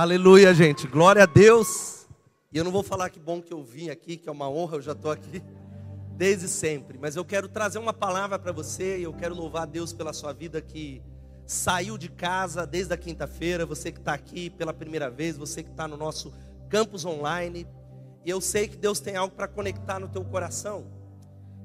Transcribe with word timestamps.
Aleluia, 0.00 0.54
gente. 0.54 0.86
Glória 0.86 1.24
a 1.24 1.26
Deus. 1.26 2.08
E 2.50 2.56
eu 2.56 2.64
não 2.64 2.70
vou 2.70 2.82
falar 2.82 3.10
que 3.10 3.20
bom 3.20 3.42
que 3.42 3.52
eu 3.52 3.62
vim 3.62 3.90
aqui, 3.90 4.16
que 4.16 4.30
é 4.30 4.32
uma 4.32 4.48
honra, 4.48 4.76
eu 4.76 4.80
já 4.80 4.92
estou 4.92 5.10
aqui 5.10 5.42
desde 6.16 6.48
sempre. 6.48 6.96
Mas 6.96 7.16
eu 7.16 7.22
quero 7.22 7.46
trazer 7.50 7.78
uma 7.78 7.92
palavra 7.92 8.38
para 8.38 8.50
você 8.50 8.98
e 8.98 9.02
eu 9.02 9.12
quero 9.12 9.34
louvar 9.34 9.64
a 9.64 9.66
Deus 9.66 9.92
pela 9.92 10.14
sua 10.14 10.32
vida 10.32 10.58
que 10.62 11.02
saiu 11.44 11.98
de 11.98 12.08
casa 12.08 12.66
desde 12.66 12.94
a 12.94 12.96
quinta-feira. 12.96 13.66
Você 13.66 13.92
que 13.92 13.98
está 13.98 14.14
aqui 14.14 14.48
pela 14.48 14.72
primeira 14.72 15.10
vez, 15.10 15.36
você 15.36 15.62
que 15.62 15.68
está 15.68 15.86
no 15.86 15.98
nosso 15.98 16.32
campus 16.70 17.04
online. 17.04 17.66
E 18.24 18.30
eu 18.30 18.40
sei 18.40 18.68
que 18.68 18.78
Deus 18.78 19.00
tem 19.00 19.16
algo 19.16 19.34
para 19.34 19.46
conectar 19.46 20.00
no 20.00 20.08
teu 20.08 20.24
coração. 20.24 20.86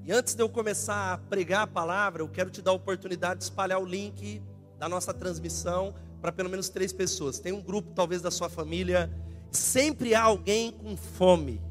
E 0.03 0.11
antes 0.11 0.35
de 0.35 0.43
eu 0.43 0.49
começar 0.49 1.13
a 1.13 1.17
pregar 1.17 1.61
a 1.61 1.67
palavra, 1.67 2.21
eu 2.21 2.27
quero 2.27 2.49
te 2.49 2.61
dar 2.61 2.71
a 2.71 2.73
oportunidade 2.73 3.37
de 3.37 3.43
espalhar 3.45 3.79
o 3.79 3.85
link 3.85 4.43
da 4.77 4.89
nossa 4.89 5.13
transmissão 5.13 5.95
para 6.25 6.31
pelo 6.31 6.49
menos 6.49 6.69
três 6.69 6.91
pessoas. 6.91 7.37
Tem 7.37 7.53
um 7.53 7.61
grupo, 7.61 7.91
talvez, 7.93 8.19
da 8.19 8.31
sua 8.31 8.49
família. 8.49 9.11
Sempre 9.51 10.15
há 10.15 10.23
alguém 10.23 10.71
com 10.71 10.97
fome. 10.97 11.61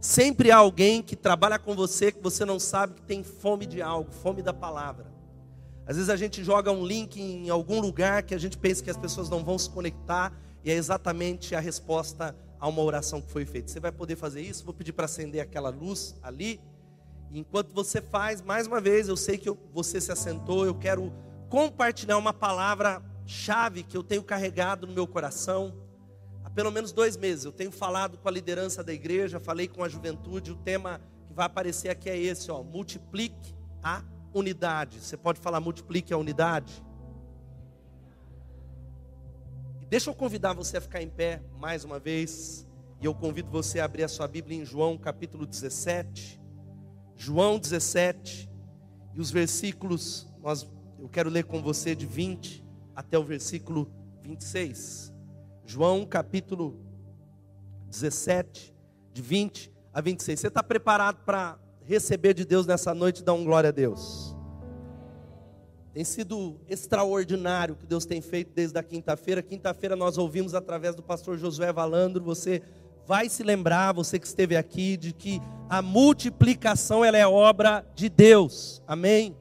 Sempre 0.00 0.50
há 0.50 0.56
alguém 0.56 1.00
que 1.00 1.14
trabalha 1.14 1.60
com 1.60 1.76
você 1.76 2.10
que 2.10 2.20
você 2.20 2.44
não 2.44 2.58
sabe 2.58 2.94
que 2.94 3.02
tem 3.02 3.22
fome 3.22 3.66
de 3.66 3.80
algo, 3.80 4.10
fome 4.10 4.42
da 4.42 4.52
palavra. 4.52 5.06
Às 5.86 5.94
vezes 5.94 6.10
a 6.10 6.16
gente 6.16 6.42
joga 6.42 6.72
um 6.72 6.84
link 6.84 7.20
em 7.22 7.48
algum 7.50 7.80
lugar 7.80 8.24
que 8.24 8.34
a 8.34 8.38
gente 8.38 8.58
pensa 8.58 8.82
que 8.82 8.90
as 8.90 8.96
pessoas 8.96 9.30
não 9.30 9.44
vão 9.44 9.56
se 9.56 9.70
conectar 9.70 10.32
e 10.64 10.72
é 10.72 10.74
exatamente 10.74 11.54
a 11.54 11.60
resposta 11.60 12.34
a 12.58 12.66
uma 12.66 12.82
oração 12.82 13.20
que 13.20 13.30
foi 13.30 13.46
feita. 13.46 13.70
Você 13.70 13.78
vai 13.78 13.92
poder 13.92 14.16
fazer 14.16 14.40
isso? 14.40 14.64
Vou 14.64 14.74
pedir 14.74 14.92
para 14.92 15.04
acender 15.04 15.40
aquela 15.40 15.70
luz 15.70 16.16
ali. 16.20 16.60
E 17.30 17.38
enquanto 17.38 17.72
você 17.72 18.02
faz, 18.02 18.42
mais 18.42 18.66
uma 18.66 18.80
vez, 18.80 19.06
eu 19.06 19.16
sei 19.16 19.38
que 19.38 19.48
você 19.72 20.00
se 20.00 20.10
assentou, 20.10 20.66
eu 20.66 20.74
quero 20.74 21.12
compartilhar 21.48 22.18
uma 22.18 22.32
palavra 22.32 23.00
chave 23.28 23.82
que 23.82 23.94
eu 23.94 24.02
tenho 24.02 24.22
carregado 24.22 24.86
no 24.86 24.92
meu 24.94 25.06
coração 25.06 25.74
há 26.42 26.48
pelo 26.48 26.72
menos 26.72 26.92
dois 26.92 27.14
meses. 27.14 27.44
Eu 27.44 27.52
tenho 27.52 27.70
falado 27.70 28.16
com 28.16 28.26
a 28.26 28.30
liderança 28.30 28.82
da 28.82 28.92
igreja, 28.92 29.38
falei 29.38 29.68
com 29.68 29.84
a 29.84 29.88
juventude. 29.88 30.50
O 30.50 30.56
tema 30.56 30.98
que 31.26 31.34
vai 31.34 31.44
aparecer 31.44 31.90
aqui 31.90 32.08
é 32.08 32.16
esse: 32.16 32.50
ó, 32.50 32.62
multiplique 32.62 33.54
a 33.82 34.02
unidade. 34.32 34.98
Você 34.98 35.16
pode 35.16 35.38
falar 35.40 35.60
multiplique 35.60 36.12
a 36.12 36.16
unidade? 36.16 36.82
Deixa 39.90 40.08
eu 40.08 40.14
convidar 40.14 40.54
você 40.54 40.78
a 40.78 40.80
ficar 40.80 41.02
em 41.02 41.08
pé 41.08 41.42
mais 41.58 41.84
uma 41.84 41.98
vez. 41.98 42.66
E 43.00 43.04
eu 43.04 43.14
convido 43.14 43.50
você 43.50 43.78
a 43.78 43.84
abrir 43.84 44.04
a 44.04 44.08
sua 44.08 44.26
Bíblia 44.26 44.58
em 44.58 44.64
João 44.64 44.96
capítulo 44.96 45.46
17. 45.46 46.40
João 47.14 47.58
17. 47.58 48.50
E 49.14 49.20
os 49.20 49.30
versículos, 49.30 50.26
nós, 50.42 50.66
eu 50.98 51.08
quero 51.08 51.28
ler 51.28 51.44
com 51.44 51.62
você 51.62 51.94
de 51.94 52.06
20 52.06 52.67
até 52.98 53.16
o 53.16 53.22
versículo 53.22 53.88
26. 54.24 55.14
João 55.64 56.04
capítulo 56.04 56.80
17, 57.88 58.74
de 59.12 59.22
20 59.22 59.72
a 59.94 60.00
26. 60.00 60.40
Você 60.40 60.48
está 60.48 60.64
preparado 60.64 61.18
para 61.24 61.56
receber 61.84 62.34
de 62.34 62.44
Deus 62.44 62.66
nessa 62.66 62.92
noite 62.92 63.20
e 63.20 63.22
dar 63.22 63.34
um 63.34 63.44
glória 63.44 63.68
a 63.68 63.70
Deus? 63.70 64.34
Tem 65.94 66.02
sido 66.02 66.60
extraordinário 66.66 67.76
o 67.76 67.78
que 67.78 67.86
Deus 67.86 68.04
tem 68.04 68.20
feito 68.20 68.50
desde 68.52 68.76
a 68.76 68.82
quinta-feira. 68.82 69.44
Quinta-feira 69.44 69.94
nós 69.94 70.18
ouvimos 70.18 70.52
através 70.52 70.96
do 70.96 71.02
pastor 71.02 71.38
Josué 71.38 71.72
Valandro. 71.72 72.24
Você 72.24 72.62
vai 73.06 73.28
se 73.28 73.44
lembrar, 73.44 73.92
você 73.94 74.18
que 74.18 74.26
esteve 74.26 74.56
aqui, 74.56 74.96
de 74.96 75.12
que 75.12 75.40
a 75.70 75.80
multiplicação 75.80 77.04
ela 77.04 77.16
é 77.16 77.28
obra 77.28 77.86
de 77.94 78.08
Deus. 78.08 78.82
Amém? 78.88 79.36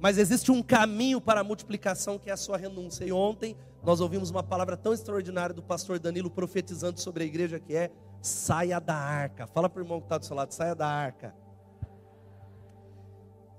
Mas 0.00 0.16
existe 0.16 0.50
um 0.50 0.62
caminho 0.62 1.20
para 1.20 1.42
a 1.42 1.44
multiplicação 1.44 2.18
que 2.18 2.30
é 2.30 2.32
a 2.32 2.36
sua 2.36 2.56
renúncia. 2.56 3.04
E 3.04 3.12
ontem 3.12 3.54
nós 3.84 4.00
ouvimos 4.00 4.30
uma 4.30 4.42
palavra 4.42 4.74
tão 4.74 4.94
extraordinária 4.94 5.54
do 5.54 5.62
pastor 5.62 5.98
Danilo 5.98 6.30
profetizando 6.30 6.98
sobre 6.98 7.22
a 7.22 7.26
igreja 7.26 7.60
que 7.60 7.76
é 7.76 7.90
saia 8.22 8.80
da 8.80 8.94
arca. 8.94 9.46
Fala 9.46 9.68
para 9.68 9.80
o 9.80 9.84
irmão 9.84 10.00
que 10.00 10.06
está 10.06 10.16
do 10.16 10.24
seu 10.24 10.34
lado, 10.34 10.52
saia 10.52 10.74
da 10.74 10.86
arca. 10.86 11.34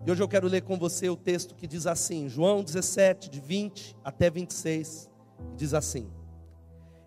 E 0.03 0.11
hoje 0.11 0.23
eu 0.23 0.27
quero 0.27 0.47
ler 0.47 0.63
com 0.63 0.79
você 0.79 1.07
o 1.09 1.15
texto 1.15 1.53
que 1.53 1.67
diz 1.67 1.85
assim, 1.85 2.27
João 2.27 2.63
17, 2.63 3.29
de 3.29 3.39
20 3.39 3.95
até 4.03 4.31
26, 4.31 5.11
diz 5.55 5.75
assim: 5.75 6.09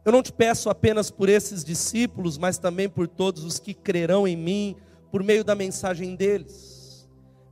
Eu 0.04 0.12
não 0.12 0.22
te 0.22 0.32
peço 0.32 0.70
apenas 0.70 1.10
por 1.10 1.28
esses 1.28 1.64
discípulos, 1.64 2.38
mas 2.38 2.56
também 2.56 2.88
por 2.88 3.08
todos 3.08 3.42
os 3.42 3.58
que 3.58 3.74
crerão 3.74 4.28
em 4.28 4.36
mim 4.36 4.76
por 5.10 5.24
meio 5.24 5.42
da 5.42 5.56
mensagem 5.56 6.14
deles 6.14 6.73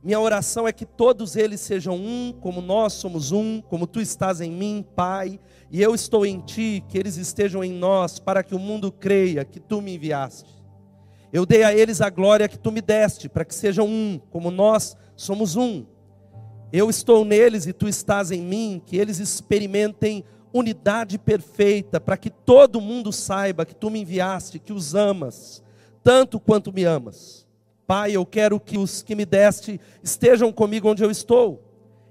minha 0.03 0.19
oração 0.19 0.67
é 0.67 0.73
que 0.73 0.85
todos 0.85 1.37
eles 1.37 1.61
sejam 1.61 1.95
um, 1.95 2.33
como 2.41 2.61
nós 2.61 2.91
somos 2.91 3.31
um, 3.31 3.61
como 3.61 3.87
tu 3.87 4.01
estás 4.01 4.41
em 4.41 4.51
mim, 4.51 4.85
Pai, 4.95 5.39
e 5.71 5.81
eu 5.81 5.95
estou 5.95 6.25
em 6.25 6.41
ti, 6.41 6.83
que 6.89 6.97
eles 6.97 7.15
estejam 7.15 7.63
em 7.63 7.71
nós, 7.71 8.19
para 8.19 8.43
que 8.43 8.53
o 8.53 8.59
mundo 8.59 8.91
creia 8.91 9.45
que 9.45 9.61
tu 9.61 9.81
me 9.81 9.95
enviaste. 9.95 10.51
Eu 11.31 11.45
dei 11.45 11.63
a 11.63 11.73
eles 11.73 12.01
a 12.01 12.09
glória 12.09 12.49
que 12.49 12.59
tu 12.59 12.69
me 12.69 12.81
deste, 12.81 13.29
para 13.29 13.45
que 13.45 13.55
sejam 13.55 13.87
um, 13.87 14.19
como 14.29 14.51
nós 14.51 14.97
somos 15.15 15.55
um. 15.55 15.85
Eu 16.73 16.89
estou 16.89 17.23
neles 17.23 17.65
e 17.65 17.71
tu 17.71 17.87
estás 17.87 18.29
em 18.29 18.41
mim, 18.41 18.81
que 18.85 18.97
eles 18.97 19.19
experimentem 19.19 20.25
unidade 20.51 21.17
perfeita, 21.17 22.01
para 22.01 22.17
que 22.17 22.29
todo 22.29 22.81
mundo 22.81 23.13
saiba 23.13 23.65
que 23.65 23.73
tu 23.73 23.89
me 23.89 24.01
enviaste, 24.01 24.59
que 24.59 24.73
os 24.73 24.95
amas, 24.95 25.63
tanto 26.03 26.41
quanto 26.41 26.73
me 26.73 26.83
amas. 26.83 27.47
Pai, 27.85 28.13
eu 28.13 28.25
quero 28.25 28.59
que 28.59 28.77
os 28.77 29.01
que 29.01 29.15
me 29.15 29.25
deste 29.25 29.79
estejam 30.01 30.51
comigo 30.51 30.89
onde 30.89 31.03
eu 31.03 31.11
estou. 31.11 31.61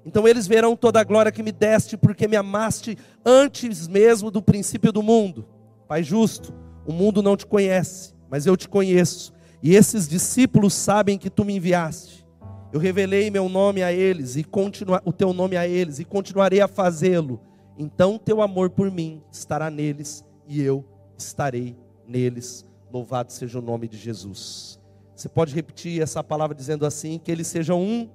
Então 0.04 0.26
eles 0.26 0.46
verão 0.46 0.76
toda 0.76 1.00
a 1.00 1.04
glória 1.04 1.32
que 1.32 1.42
me 1.42 1.52
deste, 1.52 1.96
porque 1.96 2.28
me 2.28 2.36
amaste 2.36 2.98
antes 3.24 3.86
mesmo 3.88 4.30
do 4.30 4.42
princípio 4.42 4.92
do 4.92 5.02
mundo. 5.02 5.46
Pai 5.88 6.02
justo, 6.02 6.52
o 6.86 6.92
mundo 6.92 7.22
não 7.22 7.36
te 7.36 7.46
conhece, 7.46 8.14
mas 8.28 8.46
eu 8.46 8.56
te 8.56 8.68
conheço. 8.68 9.32
E 9.62 9.74
esses 9.74 10.08
discípulos 10.08 10.74
sabem 10.74 11.16
que 11.16 11.30
tu 11.30 11.44
me 11.44 11.56
enviaste. 11.56 12.26
Eu 12.72 12.80
revelei 12.80 13.30
meu 13.30 13.48
nome 13.48 13.82
a 13.82 13.92
eles 13.92 14.36
e 14.36 14.42
continua, 14.42 15.00
o 15.04 15.12
teu 15.12 15.32
nome 15.32 15.56
a 15.56 15.68
eles 15.68 15.98
e 15.98 16.04
continuarei 16.04 16.60
a 16.60 16.66
fazê-lo. 16.66 17.40
Então 17.78 18.18
teu 18.18 18.42
amor 18.42 18.70
por 18.70 18.90
mim 18.90 19.22
estará 19.30 19.70
neles 19.70 20.24
e 20.48 20.60
eu 20.60 20.84
estarei 21.16 21.76
neles. 22.06 22.64
Louvado 22.92 23.32
seja 23.32 23.58
o 23.58 23.62
nome 23.62 23.86
de 23.86 23.96
Jesus. 23.96 24.81
Você 25.22 25.28
pode 25.28 25.54
repetir 25.54 26.02
essa 26.02 26.24
palavra 26.24 26.52
dizendo 26.52 26.84
assim: 26.84 27.16
que 27.16 27.30
eles 27.30 27.46
sejam 27.46 27.80
um, 27.80 28.10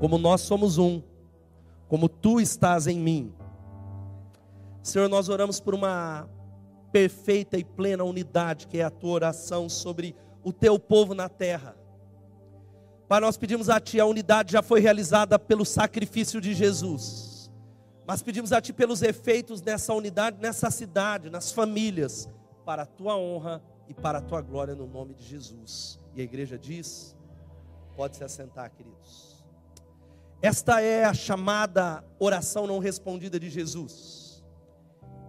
como 0.00 0.16
nós 0.16 0.40
somos 0.40 0.78
um, 0.78 1.02
como 1.86 2.08
tu 2.08 2.40
estás 2.40 2.86
em 2.86 2.98
mim. 2.98 3.34
Senhor, 4.82 5.10
nós 5.10 5.28
oramos 5.28 5.60
por 5.60 5.74
uma 5.74 6.26
perfeita 6.90 7.58
e 7.58 7.64
plena 7.64 8.02
unidade, 8.02 8.66
que 8.66 8.78
é 8.78 8.82
a 8.82 8.88
tua 8.88 9.10
oração 9.10 9.68
sobre 9.68 10.16
o 10.42 10.54
teu 10.54 10.78
povo 10.78 11.12
na 11.12 11.28
terra. 11.28 11.76
Pai, 13.06 13.20
nós 13.20 13.36
pedimos 13.36 13.68
a 13.68 13.78
Ti, 13.78 14.00
a 14.00 14.06
unidade 14.06 14.52
já 14.52 14.62
foi 14.62 14.80
realizada 14.80 15.38
pelo 15.38 15.66
sacrifício 15.66 16.40
de 16.40 16.54
Jesus. 16.54 17.50
Mas 18.06 18.22
pedimos 18.22 18.54
a 18.54 18.60
Ti 18.62 18.72
pelos 18.72 19.02
efeitos 19.02 19.60
dessa 19.60 19.92
unidade, 19.92 20.38
nessa 20.40 20.70
cidade, 20.70 21.28
nas 21.28 21.52
famílias, 21.52 22.26
para 22.64 22.84
a 22.84 22.86
Tua 22.86 23.18
honra 23.18 23.62
e 23.88 23.94
para 23.94 24.18
a 24.18 24.22
tua 24.22 24.40
glória 24.40 24.74
no 24.74 24.86
nome 24.86 25.14
de 25.14 25.24
Jesus. 25.24 25.98
E 26.14 26.20
a 26.20 26.24
igreja 26.24 26.58
diz: 26.58 27.16
pode 27.96 28.16
se 28.16 28.22
assentar, 28.22 28.70
queridos. 28.70 29.44
Esta 30.40 30.80
é 30.80 31.04
a 31.04 31.12
chamada 31.12 32.04
oração 32.18 32.66
não 32.66 32.78
respondida 32.78 33.40
de 33.40 33.50
Jesus. 33.50 34.44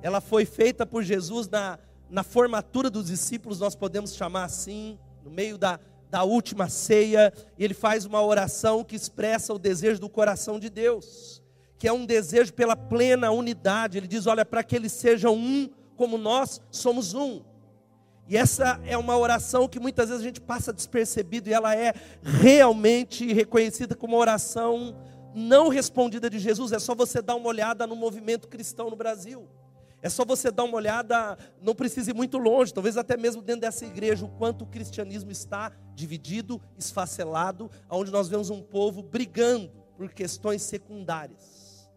Ela 0.03 0.21
foi 0.21 0.45
feita 0.45 0.85
por 0.85 1.03
Jesus 1.03 1.47
na, 1.49 1.79
na 2.09 2.23
formatura 2.23 2.89
dos 2.89 3.07
discípulos, 3.07 3.59
nós 3.59 3.75
podemos 3.75 4.13
chamar 4.13 4.43
assim, 4.43 4.99
no 5.23 5.31
meio 5.31 5.57
da, 5.57 5.79
da 6.11 6.23
última 6.23 6.69
ceia, 6.69 7.33
e 7.57 7.63
ele 7.63 7.73
faz 7.73 8.05
uma 8.05 8.21
oração 8.21 8.83
que 8.83 8.95
expressa 8.95 9.53
o 9.53 9.59
desejo 9.59 9.99
do 9.99 10.09
coração 10.09 10.59
de 10.59 10.69
Deus, 10.69 11.41
que 11.77 11.87
é 11.87 11.93
um 11.93 12.05
desejo 12.05 12.53
pela 12.53 12.75
plena 12.75 13.31
unidade. 13.31 13.97
Ele 13.97 14.07
diz: 14.07 14.27
Olha, 14.27 14.45
para 14.45 14.63
que 14.63 14.75
eles 14.75 14.91
sejam 14.91 15.33
um, 15.35 15.69
como 15.97 16.17
nós 16.17 16.61
somos 16.69 17.13
um. 17.13 17.41
E 18.29 18.37
essa 18.37 18.79
é 18.85 18.95
uma 18.95 19.17
oração 19.17 19.67
que 19.67 19.79
muitas 19.79 20.09
vezes 20.09 20.21
a 20.21 20.27
gente 20.27 20.39
passa 20.39 20.71
despercebido 20.71 21.49
e 21.49 21.53
ela 21.53 21.75
é 21.75 21.95
realmente 22.21 23.33
reconhecida 23.33 23.95
como 23.95 24.13
uma 24.13 24.21
oração 24.21 24.95
não 25.33 25.67
respondida 25.67 26.29
de 26.29 26.37
Jesus. 26.37 26.71
É 26.71 26.77
só 26.77 26.93
você 26.93 27.23
dar 27.23 27.35
uma 27.35 27.47
olhada 27.47 27.87
no 27.87 27.95
movimento 27.95 28.47
cristão 28.47 28.87
no 28.87 28.95
Brasil. 28.95 29.49
É 29.99 30.09
só 30.09 30.23
você 30.23 30.51
dar 30.51 30.63
uma 30.63 30.75
olhada, 30.75 31.39
não 31.59 31.73
precisa 31.73 32.11
ir 32.11 32.13
muito 32.13 32.37
longe, 32.37 32.71
talvez 32.71 32.97
até 32.97 33.17
mesmo 33.17 33.41
dentro 33.41 33.61
dessa 33.61 33.83
igreja, 33.83 34.23
o 34.23 34.29
quanto 34.29 34.63
o 34.63 34.67
cristianismo 34.67 35.31
está 35.31 35.71
dividido, 35.95 36.61
esfacelado, 36.77 37.69
onde 37.89 38.11
nós 38.11 38.29
vemos 38.29 38.51
um 38.51 38.61
povo 38.61 39.01
brigando 39.01 39.71
por 39.97 40.13
questões 40.13 40.61
secundárias. 40.61 41.89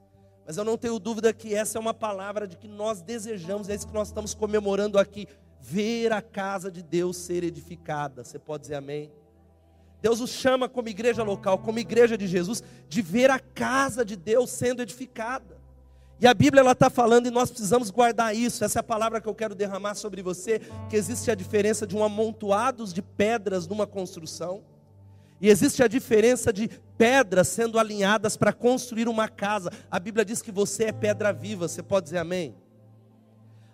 Mas 0.47 0.57
eu 0.57 0.65
não 0.65 0.79
tenho 0.79 0.99
dúvida 0.99 1.33
que 1.33 1.55
essa 1.55 1.79
é 1.79 1.81
uma 1.81 1.95
palavra 1.95 2.49
de 2.49 2.57
que 2.57 2.67
nós 2.67 3.03
desejamos, 3.03 3.69
é 3.69 3.75
isso 3.75 3.87
que 3.87 3.95
nós 3.95 4.09
estamos 4.09 4.35
comemorando 4.35 4.99
aqui 4.99 5.29
ver 5.63 6.13
a 6.13 6.21
casa 6.21 6.71
de 6.71 6.83
Deus 6.83 7.17
ser 7.17 7.45
edificada. 7.45 8.25
Você 8.25 8.39
pode 8.39 8.63
dizer 8.63 8.75
amém? 8.75 9.11
Deus 10.03 10.21
os 10.21 10.31
chama 10.31 10.69
como 10.69 10.89
igreja 10.89 11.23
local, 11.23 11.59
como 11.59 11.79
igreja 11.79 12.19
de 12.19 12.27
Jesus, 12.27 12.63
de 12.89 13.01
ver 13.01 13.31
a 13.31 13.39
casa 13.39 14.05
de 14.05 14.17
Deus 14.17 14.51
sendo 14.51 14.83
edificada. 14.83 15.57
E 16.21 16.27
a 16.27 16.35
Bíblia 16.35 16.61
ela 16.61 16.73
está 16.73 16.91
falando 16.91 17.27
e 17.27 17.31
nós 17.31 17.51
precisamos 17.51 17.91
guardar 17.91 18.35
isso. 18.35 18.65
Essa 18.65 18.79
é 18.79 18.81
a 18.81 18.85
palavra 18.85 19.21
que 19.21 19.29
eu 19.29 19.35
quero 19.35 19.55
derramar 19.55 19.95
sobre 19.95 20.21
você, 20.21 20.61
que 20.91 20.97
existe 20.97 21.31
a 21.31 21.35
diferença 21.35 21.87
de 21.87 21.97
um 21.97 22.05
amontoados 22.05 22.93
de 22.93 23.01
pedras 23.01 23.67
numa 23.67 23.87
construção 23.87 24.63
e 25.43 25.49
existe 25.49 25.83
a 25.83 25.89
diferença 25.89 26.53
de 26.53 26.69
pedras 26.97 27.49
sendo 27.49 27.77
alinhadas 27.77 28.37
para 28.37 28.53
construir 28.53 29.09
uma 29.09 29.29
casa. 29.29 29.73
A 29.91 29.99
Bíblia 29.99 30.25
diz 30.25 30.41
que 30.41 30.53
você 30.53 30.85
é 30.85 30.93
pedra 30.93 31.33
viva. 31.33 31.67
Você 31.67 31.83
pode 31.83 32.05
dizer 32.05 32.19
amém? 32.19 32.55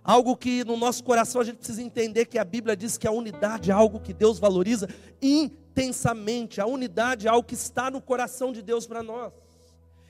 Algo 0.03 0.37
que 0.37 0.65
no 0.65 0.77
nosso 0.77 1.05
coração 1.05 1.41
a 1.41 1.45
gente 1.45 1.57
precisa 1.57 1.83
entender 1.83 2.27
que 2.27 2.39
a 2.39 2.45
Bíblia 2.45 2.77
diz 2.77 2.97
que 2.97 3.07
a 3.07 3.11
unidade 3.11 3.71
é 3.71 3.75
algo 3.75 4.01
que 4.01 4.15
Deus 4.15 4.39
valoriza 4.39 4.89
intensamente. 5.21 6.61
A 6.61 6.67
unidade 6.67 7.27
é 7.27 7.31
algo 7.31 7.47
que 7.47 7.55
está 7.55 7.91
no 7.91 8.01
coração 8.01 8.53
de 8.53 8.63
Deus 8.63 8.87
para 8.87 9.03
nós. 9.03 9.33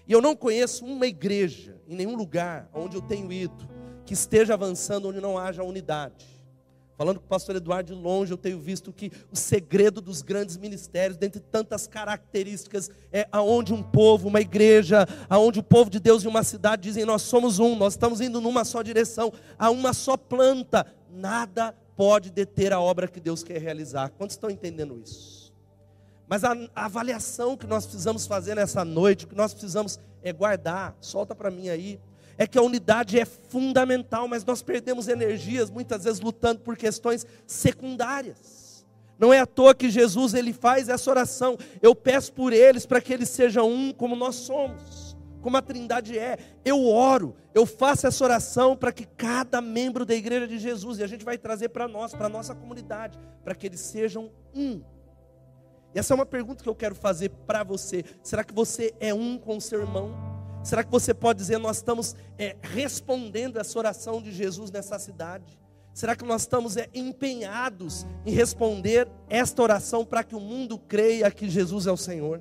E 0.06 0.12
eu 0.12 0.22
não 0.22 0.34
conheço 0.34 0.86
uma 0.86 1.06
igreja, 1.06 1.80
em 1.86 1.94
nenhum 1.94 2.16
lugar 2.16 2.68
onde 2.72 2.96
eu 2.96 3.02
tenho 3.02 3.30
ido, 3.30 3.68
que 4.06 4.14
esteja 4.14 4.54
avançando 4.54 5.08
onde 5.08 5.20
não 5.20 5.36
haja 5.36 5.62
unidade. 5.62 6.37
Falando 6.98 7.20
com 7.20 7.26
o 7.26 7.28
pastor 7.28 7.54
Eduardo 7.54 7.94
de 7.94 8.02
longe, 8.02 8.32
eu 8.32 8.36
tenho 8.36 8.58
visto 8.58 8.92
que 8.92 9.12
o 9.30 9.36
segredo 9.36 10.00
dos 10.00 10.20
grandes 10.20 10.56
ministérios, 10.56 11.16
dentre 11.16 11.38
tantas 11.40 11.86
características, 11.86 12.90
é 13.12 13.28
aonde 13.30 13.72
um 13.72 13.84
povo, 13.84 14.26
uma 14.26 14.40
igreja, 14.40 15.06
aonde 15.30 15.60
o 15.60 15.62
povo 15.62 15.88
de 15.88 16.00
Deus 16.00 16.24
e 16.24 16.26
uma 16.26 16.42
cidade 16.42 16.82
dizem: 16.82 17.04
Nós 17.04 17.22
somos 17.22 17.60
um, 17.60 17.76
nós 17.76 17.92
estamos 17.92 18.20
indo 18.20 18.40
numa 18.40 18.64
só 18.64 18.82
direção, 18.82 19.32
a 19.56 19.70
uma 19.70 19.92
só 19.92 20.16
planta. 20.16 20.92
Nada 21.08 21.72
pode 21.96 22.32
deter 22.32 22.72
a 22.72 22.80
obra 22.80 23.06
que 23.06 23.20
Deus 23.20 23.44
quer 23.44 23.60
realizar. 23.62 24.10
Quantos 24.18 24.34
estão 24.34 24.50
entendendo 24.50 25.00
isso? 25.00 25.54
Mas 26.26 26.42
a, 26.42 26.52
a, 26.74 26.86
avaliação 26.86 27.56
que 27.56 27.66
nós 27.66 27.86
precisamos 27.86 28.26
fazer 28.26 28.56
nessa 28.56 28.84
noite, 28.84 29.24
o 29.24 29.28
que 29.28 29.36
nós 29.36 29.52
precisamos 29.54 30.00
é 30.20 30.32
guardar, 30.32 30.96
solta 31.00 31.32
para 31.32 31.48
mim 31.48 31.68
aí, 31.68 32.00
é 32.38 32.46
que 32.46 32.56
a 32.56 32.62
unidade 32.62 33.18
é 33.18 33.24
fundamental, 33.24 34.26
mas 34.28 34.44
nós 34.44 34.62
perdemos 34.62 35.08
energias 35.08 35.68
muitas 35.68 36.04
vezes 36.04 36.20
lutando 36.20 36.60
por 36.60 36.76
questões 36.76 37.26
secundárias. 37.46 38.86
Não 39.18 39.32
é 39.32 39.40
à 39.40 39.46
toa 39.46 39.74
que 39.74 39.90
Jesus 39.90 40.32
ele 40.32 40.52
faz 40.52 40.88
essa 40.88 41.10
oração. 41.10 41.58
Eu 41.82 41.94
peço 41.94 42.32
por 42.32 42.52
eles 42.52 42.86
para 42.86 43.00
que 43.00 43.12
eles 43.12 43.28
sejam 43.28 43.68
um 43.68 43.92
como 43.92 44.14
nós 44.14 44.36
somos, 44.36 45.16
como 45.42 45.56
a 45.56 45.62
Trindade 45.62 46.16
é. 46.16 46.38
Eu 46.64 46.86
oro, 46.86 47.34
eu 47.52 47.66
faço 47.66 48.06
essa 48.06 48.22
oração 48.22 48.76
para 48.76 48.92
que 48.92 49.04
cada 49.04 49.60
membro 49.60 50.06
da 50.06 50.14
igreja 50.14 50.46
de 50.46 50.58
Jesus 50.58 51.00
e 51.00 51.02
a 51.02 51.06
gente 51.08 51.24
vai 51.24 51.36
trazer 51.36 51.70
para 51.70 51.88
nós, 51.88 52.14
para 52.14 52.28
nossa 52.28 52.54
comunidade, 52.54 53.18
para 53.42 53.56
que 53.56 53.66
eles 53.66 53.80
sejam 53.80 54.30
um 54.54 54.80
e 55.94 55.98
essa 55.98 56.12
é 56.12 56.16
uma 56.16 56.26
pergunta 56.26 56.62
que 56.62 56.68
eu 56.68 56.74
quero 56.74 56.94
fazer 56.94 57.30
para 57.46 57.64
você. 57.64 58.04
Será 58.22 58.44
que 58.44 58.52
você 58.52 58.94
é 59.00 59.14
um 59.14 59.38
com 59.38 59.56
o 59.56 59.60
seu 59.60 59.80
irmão? 59.80 60.37
Será 60.62 60.84
que 60.84 60.90
você 60.90 61.14
pode 61.14 61.38
dizer, 61.38 61.58
nós 61.58 61.76
estamos 61.78 62.14
é, 62.38 62.56
respondendo 62.60 63.58
essa 63.58 63.78
oração 63.78 64.20
de 64.20 64.32
Jesus 64.32 64.70
nessa 64.70 64.98
cidade? 64.98 65.58
Será 65.94 66.14
que 66.14 66.24
nós 66.24 66.42
estamos 66.42 66.76
é, 66.76 66.88
empenhados 66.94 68.06
em 68.24 68.30
responder 68.30 69.08
esta 69.28 69.62
oração 69.62 70.04
para 70.04 70.22
que 70.22 70.36
o 70.36 70.40
mundo 70.40 70.78
creia 70.78 71.30
que 71.30 71.48
Jesus 71.48 71.86
é 71.86 71.92
o 71.92 71.96
Senhor? 71.96 72.40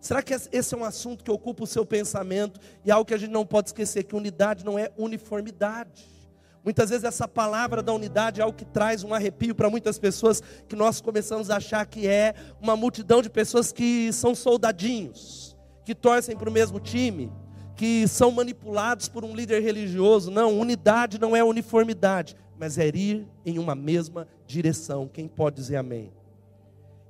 Será 0.00 0.22
que 0.22 0.32
esse 0.32 0.74
é 0.74 0.78
um 0.78 0.84
assunto 0.84 1.24
que 1.24 1.30
ocupa 1.30 1.64
o 1.64 1.66
seu 1.66 1.84
pensamento 1.84 2.60
e 2.84 2.90
algo 2.90 3.04
que 3.04 3.12
a 3.12 3.18
gente 3.18 3.32
não 3.32 3.44
pode 3.44 3.68
esquecer: 3.68 4.04
que 4.04 4.14
unidade 4.14 4.64
não 4.64 4.78
é 4.78 4.90
uniformidade. 4.96 6.16
Muitas 6.64 6.90
vezes 6.90 7.04
essa 7.04 7.28
palavra 7.28 7.82
da 7.82 7.92
unidade 7.92 8.40
é 8.40 8.44
algo 8.44 8.56
que 8.56 8.64
traz 8.64 9.04
um 9.04 9.14
arrepio 9.14 9.54
para 9.54 9.70
muitas 9.70 9.98
pessoas 9.98 10.42
que 10.68 10.74
nós 10.74 11.00
começamos 11.00 11.50
a 11.50 11.56
achar 11.56 11.84
que 11.86 12.08
é 12.08 12.34
uma 12.60 12.76
multidão 12.76 13.22
de 13.22 13.30
pessoas 13.30 13.72
que 13.72 14.12
são 14.12 14.34
soldadinhos, 14.34 15.56
que 15.84 15.94
torcem 15.94 16.36
para 16.36 16.48
o 16.48 16.52
mesmo 16.52 16.80
time, 16.80 17.30
que 17.76 18.08
são 18.08 18.30
manipulados 18.30 19.08
por 19.08 19.24
um 19.24 19.34
líder 19.34 19.62
religioso. 19.62 20.30
Não, 20.30 20.58
unidade 20.58 21.20
não 21.20 21.36
é 21.36 21.44
uniformidade, 21.44 22.34
mas 22.58 22.78
é 22.78 22.88
ir 22.88 23.26
em 23.44 23.58
uma 23.58 23.74
mesma 23.74 24.26
direção. 24.46 25.06
Quem 25.06 25.28
pode 25.28 25.56
dizer 25.56 25.76
amém? 25.76 26.10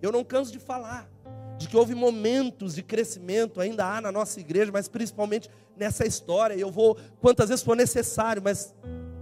Eu 0.03 0.11
não 0.11 0.25
canso 0.25 0.53
de 0.53 0.59
falar 0.59 1.09
de 1.57 1.69
que 1.69 1.77
houve 1.77 1.95
momentos 1.95 2.75
de 2.75 2.83
crescimento, 2.83 3.61
ainda 3.61 3.87
há 3.87 4.01
na 4.01 4.13
nossa 4.13 4.41
igreja, 4.41 4.71
mas 4.71 4.89
principalmente 4.89 5.49
nessa 5.77 6.05
história. 6.05 6.55
Eu 6.55 6.71
vou 6.71 6.99
quantas 7.21 7.49
vezes 7.49 7.65
for 7.65 7.77
necessário, 7.77 8.43
mas 8.43 8.75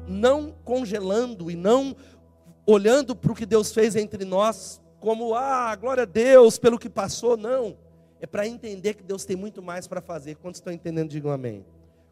não 0.08 0.54
congelando 0.64 1.50
e 1.50 1.54
não 1.54 1.94
olhando 2.66 3.14
para 3.14 3.30
o 3.30 3.34
que 3.34 3.46
Deus 3.46 3.72
fez 3.72 3.94
entre 3.94 4.24
nós 4.24 4.80
como, 4.98 5.34
ah, 5.34 5.76
glória 5.76 6.04
a 6.04 6.06
Deus 6.06 6.58
pelo 6.58 6.78
que 6.78 6.88
passou, 6.88 7.36
não. 7.36 7.76
É 8.24 8.26
para 8.26 8.48
entender 8.48 8.94
que 8.94 9.02
Deus 9.02 9.26
tem 9.26 9.36
muito 9.36 9.60
mais 9.60 9.86
para 9.86 10.00
fazer. 10.00 10.36
Quantos 10.36 10.58
estão 10.58 10.72
entendendo, 10.72 11.10
digam 11.10 11.30
amém. 11.30 11.62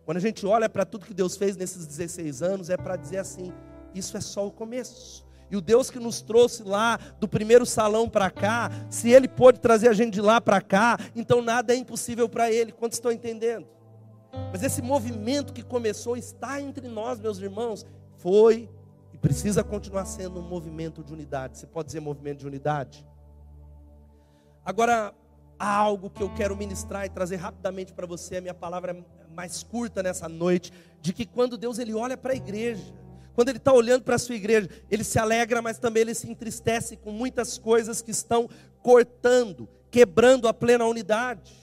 Quando 0.04 0.18
a 0.18 0.20
gente 0.20 0.44
olha 0.44 0.68
para 0.68 0.84
tudo 0.84 1.06
que 1.06 1.14
Deus 1.14 1.38
fez 1.38 1.56
nesses 1.56 1.86
16 1.86 2.42
anos, 2.42 2.68
é 2.68 2.76
para 2.76 2.96
dizer 2.96 3.16
assim: 3.16 3.50
isso 3.94 4.14
é 4.14 4.20
só 4.20 4.46
o 4.46 4.50
começo. 4.50 5.24
E 5.50 5.56
o 5.56 5.60
Deus 5.62 5.90
que 5.90 5.98
nos 5.98 6.20
trouxe 6.20 6.64
lá 6.64 6.98
do 7.18 7.26
primeiro 7.26 7.64
salão 7.64 8.10
para 8.10 8.30
cá, 8.30 8.70
se 8.90 9.08
Ele 9.08 9.26
pôde 9.26 9.58
trazer 9.58 9.88
a 9.88 9.94
gente 9.94 10.12
de 10.12 10.20
lá 10.20 10.38
para 10.38 10.60
cá, 10.60 10.98
então 11.16 11.40
nada 11.40 11.72
é 11.72 11.76
impossível 11.78 12.28
para 12.28 12.52
Ele. 12.52 12.72
Quantos 12.72 12.98
estão 12.98 13.10
entendendo? 13.10 13.66
Mas 14.52 14.62
esse 14.62 14.82
movimento 14.82 15.50
que 15.50 15.62
começou 15.62 16.14
está 16.14 16.60
entre 16.60 16.88
nós, 16.88 17.18
meus 17.18 17.38
irmãos, 17.38 17.86
foi 18.18 18.68
e 19.14 19.16
precisa 19.16 19.64
continuar 19.64 20.04
sendo 20.04 20.40
um 20.40 20.46
movimento 20.46 21.02
de 21.02 21.10
unidade. 21.10 21.56
Você 21.56 21.66
pode 21.66 21.86
dizer 21.86 22.00
movimento 22.00 22.40
de 22.40 22.46
unidade? 22.46 23.02
Agora, 24.62 25.14
há 25.62 25.76
algo 25.76 26.10
que 26.10 26.20
eu 26.20 26.28
quero 26.34 26.56
ministrar 26.56 27.06
e 27.06 27.08
trazer 27.08 27.36
rapidamente 27.36 27.92
para 27.92 28.04
você, 28.04 28.38
a 28.38 28.40
minha 28.40 28.52
palavra 28.52 28.96
mais 29.32 29.62
curta 29.62 30.02
nessa 30.02 30.28
noite, 30.28 30.72
de 31.00 31.12
que 31.12 31.24
quando 31.24 31.56
Deus 31.56 31.78
ele 31.78 31.94
olha 31.94 32.16
para 32.16 32.32
a 32.32 32.36
igreja, 32.36 32.82
quando 33.32 33.48
ele 33.48 33.58
está 33.58 33.72
olhando 33.72 34.02
para 34.02 34.16
a 34.16 34.18
sua 34.18 34.34
igreja, 34.34 34.68
ele 34.90 35.04
se 35.04 35.20
alegra, 35.20 35.62
mas 35.62 35.78
também 35.78 36.00
ele 36.00 36.14
se 36.14 36.28
entristece 36.28 36.96
com 36.96 37.12
muitas 37.12 37.58
coisas 37.58 38.02
que 38.02 38.10
estão 38.10 38.50
cortando, 38.82 39.68
quebrando 39.88 40.48
a 40.48 40.52
plena 40.52 40.84
unidade 40.84 41.62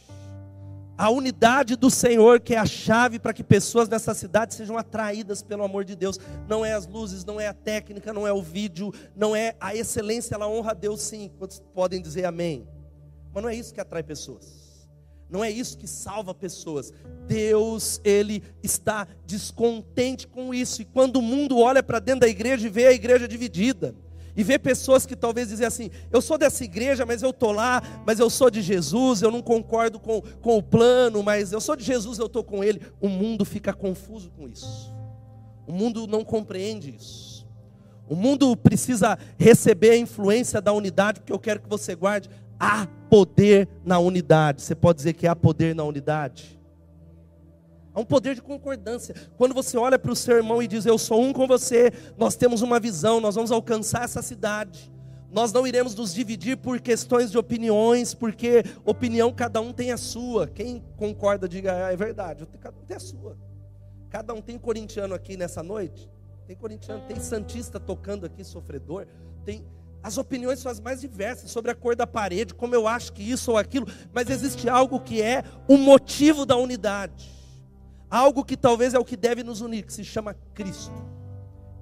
a 0.97 1.09
unidade 1.09 1.77
do 1.77 1.89
Senhor, 1.89 2.41
que 2.41 2.53
é 2.53 2.57
a 2.57 2.65
chave 2.65 3.19
para 3.19 3.31
que 3.31 3.41
pessoas 3.41 3.87
nessa 3.87 4.13
cidade 4.13 4.53
sejam 4.53 4.77
atraídas 4.77 5.41
pelo 5.41 5.63
amor 5.63 5.85
de 5.85 5.95
Deus. 5.95 6.19
Não 6.45 6.65
é 6.65 6.73
as 6.73 6.85
luzes, 6.85 7.23
não 7.23 7.39
é 7.39 7.47
a 7.47 7.53
técnica, 7.53 8.11
não 8.11 8.27
é 8.27 8.33
o 8.33 8.41
vídeo, 8.41 8.93
não 9.15 9.33
é 9.33 9.55
a 9.61 9.73
excelência, 9.73 10.35
ela 10.35 10.49
honra 10.49 10.71
a 10.71 10.73
Deus 10.73 10.99
sim. 11.01 11.31
Quantos 11.39 11.63
podem 11.73 12.01
dizer 12.01 12.25
amém? 12.25 12.67
Mas 13.33 13.43
não 13.43 13.49
é 13.49 13.55
isso 13.55 13.73
que 13.73 13.81
atrai 13.81 14.03
pessoas. 14.03 14.87
Não 15.29 15.43
é 15.43 15.51
isso 15.51 15.77
que 15.77 15.87
salva 15.87 16.33
pessoas. 16.33 16.91
Deus, 17.27 18.01
Ele 18.03 18.43
está 18.63 19.07
descontente 19.25 20.27
com 20.27 20.53
isso. 20.53 20.81
E 20.81 20.85
quando 20.85 21.17
o 21.17 21.21
mundo 21.21 21.59
olha 21.59 21.83
para 21.83 21.99
dentro 21.99 22.21
da 22.21 22.27
igreja 22.27 22.65
e 22.65 22.69
vê 22.69 22.87
a 22.87 22.93
igreja 22.93 23.27
dividida, 23.27 23.95
e 24.35 24.43
ver 24.43 24.59
pessoas 24.59 25.05
que 25.05 25.15
talvez 25.15 25.49
dizem 25.49 25.67
assim: 25.67 25.91
eu 26.11 26.21
sou 26.21 26.37
dessa 26.37 26.63
igreja, 26.63 27.05
mas 27.05 27.21
eu 27.21 27.31
estou 27.31 27.51
lá, 27.51 27.83
mas 28.05 28.19
eu 28.19 28.29
sou 28.29 28.49
de 28.49 28.61
Jesus, 28.61 29.21
eu 29.21 29.29
não 29.29 29.41
concordo 29.41 29.99
com, 29.99 30.21
com 30.41 30.57
o 30.57 30.63
plano, 30.63 31.21
mas 31.21 31.51
eu 31.51 31.59
sou 31.59 31.75
de 31.75 31.83
Jesus, 31.83 32.17
eu 32.19 32.25
estou 32.27 32.43
com 32.43 32.63
Ele. 32.63 32.81
O 33.01 33.09
mundo 33.09 33.43
fica 33.43 33.73
confuso 33.73 34.31
com 34.31 34.47
isso. 34.47 34.91
O 35.67 35.73
mundo 35.73 36.07
não 36.07 36.23
compreende 36.23 36.95
isso. 36.95 37.45
O 38.07 38.15
mundo 38.15 38.55
precisa 38.57 39.19
receber 39.37 39.91
a 39.91 39.97
influência 39.97 40.59
da 40.59 40.73
unidade, 40.73 41.19
porque 41.19 41.33
eu 41.33 41.39
quero 41.39 41.59
que 41.59 41.69
você 41.69 41.93
guarde. 41.93 42.29
Há 42.59 42.87
poder 43.09 43.67
na 43.85 43.99
unidade. 43.99 44.61
Você 44.61 44.75
pode 44.75 44.97
dizer 44.97 45.13
que 45.13 45.25
há 45.27 45.35
poder 45.35 45.73
na 45.73 45.83
unidade? 45.83 46.59
Há 47.93 47.99
um 47.99 48.05
poder 48.05 48.35
de 48.35 48.41
concordância. 48.41 49.15
Quando 49.37 49.53
você 49.53 49.77
olha 49.77 49.97
para 49.97 50.11
o 50.11 50.15
seu 50.15 50.37
irmão 50.37 50.61
e 50.61 50.67
diz: 50.67 50.85
Eu 50.85 50.97
sou 50.97 51.21
um 51.21 51.33
com 51.33 51.47
você, 51.47 51.91
nós 52.17 52.35
temos 52.35 52.61
uma 52.61 52.79
visão, 52.79 53.19
nós 53.19 53.35
vamos 53.35 53.51
alcançar 53.51 54.03
essa 54.03 54.21
cidade. 54.21 54.91
Nós 55.31 55.53
não 55.53 55.67
iremos 55.67 55.93
nos 55.93 56.13
dividir 56.13 56.57
por 56.57 56.79
questões 56.79 57.29
de 57.29 57.37
opiniões, 57.37 58.15
porque 58.15 58.63
opinião 58.83 59.31
cada 59.31 59.61
um 59.61 59.71
tem 59.71 59.91
a 59.91 59.97
sua. 59.97 60.47
Quem 60.47 60.83
concorda, 60.97 61.47
diga: 61.47 61.87
ah, 61.87 61.93
É 61.93 61.95
verdade, 61.95 62.45
cada 62.59 62.77
um 62.77 62.83
tem 62.83 62.97
a 62.97 62.99
sua. 62.99 63.37
Cada 64.09 64.33
um 64.33 64.41
tem 64.41 64.57
corintiano 64.57 65.13
aqui 65.13 65.37
nessa 65.37 65.61
noite? 65.61 66.09
Tem 66.47 66.55
corintiano, 66.55 67.03
tem 67.07 67.19
santista 67.19 67.79
tocando 67.79 68.25
aqui, 68.25 68.43
sofredor. 68.43 69.05
Tem. 69.45 69.63
As 70.01 70.17
opiniões 70.17 70.59
são 70.59 70.71
as 70.71 70.79
mais 70.79 71.01
diversas 71.01 71.51
sobre 71.51 71.71
a 71.71 71.75
cor 71.75 71.95
da 71.95 72.07
parede, 72.07 72.53
como 72.53 72.73
eu 72.73 72.87
acho 72.87 73.11
que 73.13 73.23
isso 73.23 73.51
ou 73.51 73.57
aquilo, 73.57 73.87
mas 74.13 74.29
existe 74.29 74.69
algo 74.69 74.99
que 74.99 75.21
é 75.21 75.43
o 75.67 75.77
motivo 75.77 76.45
da 76.45 76.55
unidade 76.55 77.39
algo 78.09 78.43
que 78.43 78.57
talvez 78.57 78.93
é 78.93 78.99
o 78.99 79.05
que 79.05 79.15
deve 79.15 79.43
nos 79.43 79.61
unir, 79.61 79.85
que 79.85 79.93
se 79.93 80.03
chama 80.03 80.35
Cristo. 80.53 80.91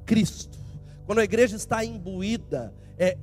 Cristo. 0.05 0.57
Quando 1.05 1.19
a 1.19 1.23
igreja 1.23 1.55
está 1.55 1.85
imbuída, 1.85 2.73
é, 2.97 3.17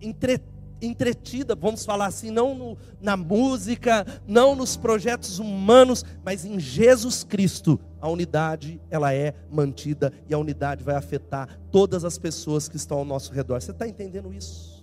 entre, 0.00 0.40
entretida, 0.82 1.54
vamos 1.54 1.84
falar 1.84 2.06
assim, 2.06 2.30
não 2.30 2.54
no, 2.54 2.78
na 3.00 3.16
música, 3.16 4.04
não 4.26 4.54
nos 4.54 4.76
projetos 4.76 5.38
humanos, 5.38 6.04
mas 6.24 6.44
em 6.44 6.58
Jesus 6.58 7.24
Cristo, 7.24 7.78
a 8.00 8.08
unidade 8.08 8.80
ela 8.90 9.14
é 9.14 9.32
mantida 9.50 10.12
e 10.28 10.34
a 10.34 10.38
unidade 10.38 10.82
vai 10.82 10.96
afetar 10.96 11.60
todas 11.70 12.04
as 12.04 12.18
pessoas 12.18 12.68
que 12.68 12.76
estão 12.76 12.98
ao 12.98 13.04
nosso 13.04 13.32
redor. 13.32 13.60
Você 13.60 13.70
está 13.70 13.86
entendendo 13.86 14.34
isso? 14.34 14.82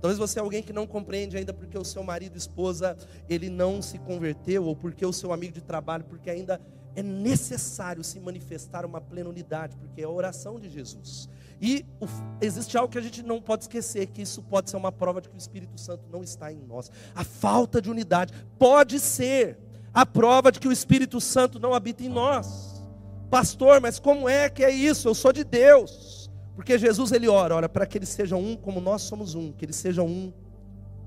Talvez 0.00 0.18
você 0.18 0.38
é 0.38 0.42
alguém 0.42 0.62
que 0.62 0.72
não 0.72 0.86
compreende 0.86 1.36
ainda 1.36 1.52
porque 1.52 1.76
o 1.76 1.84
seu 1.84 2.02
marido, 2.02 2.36
esposa, 2.36 2.96
ele 3.28 3.50
não 3.50 3.82
se 3.82 3.98
converteu, 3.98 4.64
ou 4.64 4.76
porque 4.76 5.04
o 5.04 5.12
seu 5.12 5.32
amigo 5.32 5.52
de 5.52 5.60
trabalho, 5.60 6.04
porque 6.04 6.30
ainda 6.30 6.60
é 6.94 7.02
necessário 7.02 8.02
se 8.02 8.18
manifestar 8.20 8.84
uma 8.86 9.00
plena 9.00 9.28
unidade, 9.28 9.76
porque 9.76 10.00
é 10.00 10.04
a 10.04 10.08
oração 10.08 10.58
de 10.58 10.68
Jesus. 10.68 11.28
E 11.60 11.84
o, 12.00 12.06
existe 12.40 12.76
algo 12.76 12.90
que 12.90 12.98
a 12.98 13.02
gente 13.02 13.22
não 13.22 13.40
pode 13.40 13.64
esquecer, 13.64 14.06
que 14.06 14.22
isso 14.22 14.42
pode 14.42 14.70
ser 14.70 14.76
uma 14.76 14.92
prova 14.92 15.20
de 15.20 15.28
que 15.28 15.34
o 15.34 15.38
Espírito 15.38 15.80
Santo 15.80 16.04
não 16.10 16.22
está 16.22 16.52
em 16.52 16.60
nós. 16.60 16.90
A 17.14 17.24
falta 17.24 17.82
de 17.82 17.90
unidade 17.90 18.32
pode 18.58 19.00
ser 19.00 19.58
a 19.92 20.06
prova 20.06 20.52
de 20.52 20.60
que 20.60 20.68
o 20.68 20.72
Espírito 20.72 21.20
Santo 21.20 21.58
não 21.58 21.74
habita 21.74 22.04
em 22.04 22.08
nós. 22.08 22.84
Pastor, 23.30 23.80
mas 23.80 23.98
como 23.98 24.28
é 24.28 24.48
que 24.48 24.64
é 24.64 24.70
isso? 24.70 25.08
Eu 25.08 25.14
sou 25.14 25.32
de 25.32 25.44
Deus. 25.44 26.30
Porque 26.54 26.78
Jesus 26.78 27.12
ele 27.12 27.28
ora, 27.28 27.54
ora 27.54 27.68
para 27.68 27.86
que 27.86 27.98
eles 27.98 28.08
sejam 28.08 28.40
um 28.40 28.56
como 28.56 28.80
nós 28.80 29.02
somos 29.02 29.34
um, 29.34 29.52
que 29.52 29.64
eles 29.64 29.76
sejam 29.76 30.06
um 30.06 30.32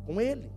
com 0.06 0.22
ele. 0.22 0.52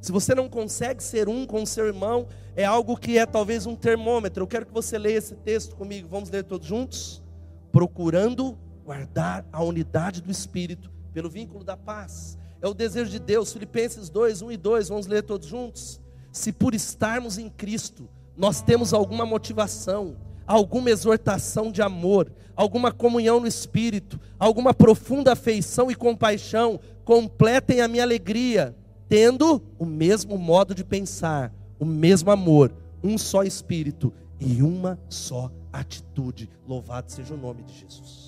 Se 0.00 0.10
você 0.10 0.34
não 0.34 0.48
consegue 0.48 1.02
ser 1.02 1.28
um 1.28 1.46
com 1.46 1.62
o 1.62 1.66
seu 1.66 1.86
irmão, 1.86 2.26
é 2.56 2.64
algo 2.64 2.96
que 2.96 3.18
é 3.18 3.24
talvez 3.24 3.66
um 3.66 3.76
termômetro. 3.76 4.42
Eu 4.42 4.48
quero 4.48 4.66
que 4.66 4.72
você 4.72 4.98
leia 4.98 5.18
esse 5.18 5.34
texto 5.36 5.76
comigo. 5.76 6.08
Vamos 6.08 6.28
ler 6.30 6.42
todos 6.42 6.66
juntos? 6.66 7.22
Procurando 7.70 8.58
guardar 8.84 9.44
a 9.52 9.62
unidade 9.62 10.20
do 10.20 10.30
Espírito 10.30 10.90
pelo 11.12 11.30
vínculo 11.30 11.64
da 11.64 11.76
paz. 11.76 12.38
É 12.60 12.68
o 12.68 12.74
desejo 12.74 13.10
de 13.10 13.18
Deus. 13.18 13.52
Filipenses 13.52 14.08
2, 14.08 14.42
1 14.42 14.52
e 14.52 14.56
2. 14.56 14.88
Vamos 14.88 15.06
ler 15.06 15.22
todos 15.22 15.48
juntos? 15.48 16.00
Se 16.30 16.52
por 16.52 16.74
estarmos 16.74 17.38
em 17.38 17.48
Cristo, 17.50 18.08
nós 18.36 18.62
temos 18.62 18.94
alguma 18.94 19.26
motivação, 19.26 20.16
alguma 20.46 20.90
exortação 20.90 21.70
de 21.70 21.82
amor, 21.82 22.32
alguma 22.56 22.92
comunhão 22.92 23.40
no 23.40 23.46
Espírito, 23.46 24.18
alguma 24.38 24.72
profunda 24.72 25.32
afeição 25.32 25.90
e 25.90 25.94
compaixão, 25.94 26.80
completem 27.04 27.80
a 27.80 27.88
minha 27.88 28.02
alegria, 28.02 28.74
tendo 29.08 29.62
o 29.78 29.84
mesmo 29.84 30.38
modo 30.38 30.74
de 30.74 30.84
pensar, 30.84 31.52
o 31.78 31.84
mesmo 31.84 32.30
amor, 32.30 32.72
um 33.02 33.18
só 33.18 33.42
Espírito 33.42 34.12
e 34.40 34.62
uma 34.62 34.98
só 35.08 35.50
atitude. 35.72 36.48
Louvado 36.66 37.10
seja 37.10 37.34
o 37.34 37.36
nome 37.36 37.62
de 37.64 37.80
Jesus. 37.80 38.21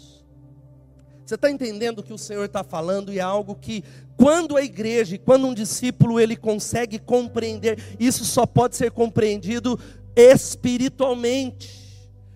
Você 1.25 1.37
está 1.37 1.51
entendendo 1.51 2.01
o 2.01 2.03
que 2.03 2.13
o 2.13 2.19
Senhor 2.19 2.45
está 2.45 2.63
falando 2.63 3.13
e 3.13 3.19
é 3.19 3.23
algo 3.23 3.55
que, 3.55 3.83
quando 4.17 4.57
a 4.57 4.63
igreja, 4.63 5.19
quando 5.19 5.47
um 5.47 5.55
discípulo 5.55 6.21
ele 6.21 6.37
consegue 6.37 6.99
compreender, 6.99 7.79
isso 7.99 8.25
só 8.25 8.45
pode 8.45 8.77
ser 8.77 8.91
compreendido 8.91 9.79
espiritualmente, 10.15 11.83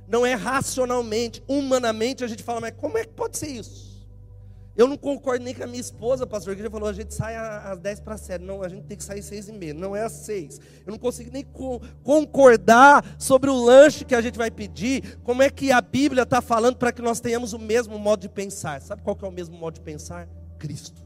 não 0.08 0.24
é 0.24 0.34
racionalmente, 0.34 1.42
humanamente 1.46 2.24
a 2.24 2.26
gente 2.26 2.42
fala, 2.42 2.62
mas 2.62 2.74
como 2.76 2.96
é 2.96 3.04
que 3.04 3.12
pode 3.12 3.36
ser 3.36 3.48
isso? 3.48 3.87
Eu 4.78 4.86
não 4.86 4.96
concordo 4.96 5.44
nem 5.44 5.52
com 5.52 5.64
a 5.64 5.66
minha 5.66 5.80
esposa, 5.80 6.24
pastor, 6.24 6.54
que 6.54 6.62
já 6.62 6.70
falou, 6.70 6.88
a 6.88 6.92
gente 6.92 7.12
sai 7.12 7.34
às 7.34 7.80
10 7.80 7.98
para 7.98 8.16
7. 8.16 8.44
Não, 8.44 8.62
a 8.62 8.68
gente 8.68 8.84
tem 8.84 8.96
que 8.96 9.02
sair 9.02 9.18
às 9.18 9.24
6 9.24 9.48
e 9.48 9.52
meia. 9.52 9.74
Não 9.74 9.96
é 9.96 10.04
às 10.04 10.12
6. 10.12 10.60
Eu 10.86 10.92
não 10.92 10.98
consigo 10.98 11.32
nem 11.32 11.44
concordar 12.04 13.04
sobre 13.18 13.50
o 13.50 13.60
lanche 13.60 14.04
que 14.04 14.14
a 14.14 14.20
gente 14.20 14.38
vai 14.38 14.52
pedir. 14.52 15.18
Como 15.24 15.42
é 15.42 15.50
que 15.50 15.72
a 15.72 15.80
Bíblia 15.80 16.22
está 16.22 16.40
falando 16.40 16.76
para 16.76 16.92
que 16.92 17.02
nós 17.02 17.18
tenhamos 17.18 17.52
o 17.52 17.58
mesmo 17.58 17.98
modo 17.98 18.20
de 18.20 18.28
pensar? 18.28 18.80
Sabe 18.80 19.02
qual 19.02 19.16
que 19.16 19.24
é 19.24 19.28
o 19.28 19.32
mesmo 19.32 19.58
modo 19.58 19.74
de 19.74 19.80
pensar? 19.80 20.28
Cristo. 20.60 21.02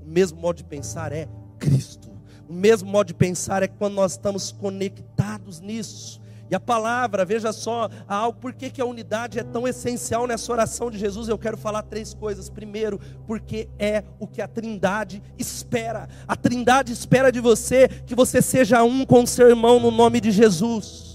O 0.00 0.04
mesmo 0.04 0.40
modo 0.40 0.56
de 0.56 0.64
pensar 0.64 1.12
é 1.12 1.28
Cristo. 1.60 2.10
O 2.48 2.52
mesmo 2.52 2.90
modo 2.90 3.06
de 3.06 3.14
pensar 3.14 3.62
é 3.62 3.68
quando 3.68 3.94
nós 3.94 4.12
estamos 4.12 4.50
conectados 4.50 5.60
nisso. 5.60 6.20
E 6.50 6.54
a 6.54 6.60
palavra, 6.60 7.24
veja 7.24 7.52
só, 7.52 7.88
algo, 8.06 8.38
por 8.38 8.52
que, 8.52 8.70
que 8.70 8.80
a 8.80 8.84
unidade 8.84 9.38
é 9.38 9.42
tão 9.42 9.66
essencial 9.66 10.26
nessa 10.26 10.52
oração 10.52 10.90
de 10.90 10.98
Jesus? 10.98 11.28
Eu 11.28 11.38
quero 11.38 11.56
falar 11.56 11.82
três 11.82 12.14
coisas. 12.14 12.48
Primeiro, 12.48 13.00
porque 13.26 13.68
é 13.78 14.04
o 14.18 14.26
que 14.26 14.40
a 14.40 14.46
Trindade 14.46 15.22
espera. 15.38 16.08
A 16.26 16.36
Trindade 16.36 16.92
espera 16.92 17.32
de 17.32 17.40
você 17.40 17.88
que 17.88 18.14
você 18.14 18.40
seja 18.40 18.82
um 18.84 19.04
com 19.04 19.26
seu 19.26 19.48
irmão 19.48 19.80
no 19.80 19.90
nome 19.90 20.20
de 20.20 20.30
Jesus. 20.30 21.06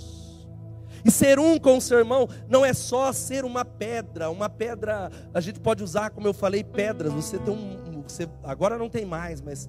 E 1.03 1.09
ser 1.09 1.39
um 1.39 1.57
com 1.57 1.77
o 1.77 1.81
seu 1.81 1.97
irmão 1.97 2.27
não 2.47 2.63
é 2.63 2.73
só 2.73 3.11
ser 3.11 3.43
uma 3.43 3.65
pedra, 3.65 4.29
uma 4.29 4.50
pedra, 4.50 5.09
a 5.33 5.41
gente 5.41 5.59
pode 5.59 5.83
usar, 5.83 6.11
como 6.11 6.27
eu 6.27 6.33
falei, 6.33 6.63
pedras. 6.63 7.11
Você 7.13 7.39
tem 7.39 7.53
um, 7.53 8.03
você, 8.07 8.27
agora 8.43 8.77
não 8.77 8.89
tem 8.89 9.05
mais, 9.05 9.41
mas 9.41 9.67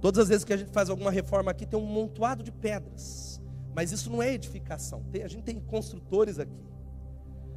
todas 0.00 0.22
as 0.22 0.28
vezes 0.28 0.44
que 0.44 0.52
a 0.52 0.56
gente 0.56 0.72
faz 0.72 0.90
alguma 0.90 1.10
reforma 1.10 1.50
aqui, 1.50 1.64
tem 1.64 1.78
um 1.78 1.86
montoado 1.86 2.42
de 2.42 2.50
pedras. 2.50 3.33
Mas 3.74 3.92
isso 3.92 4.10
não 4.10 4.22
é 4.22 4.32
edificação. 4.32 5.02
Tem, 5.10 5.22
a 5.22 5.28
gente 5.28 5.42
tem 5.42 5.58
construtores 5.58 6.38
aqui. 6.38 6.74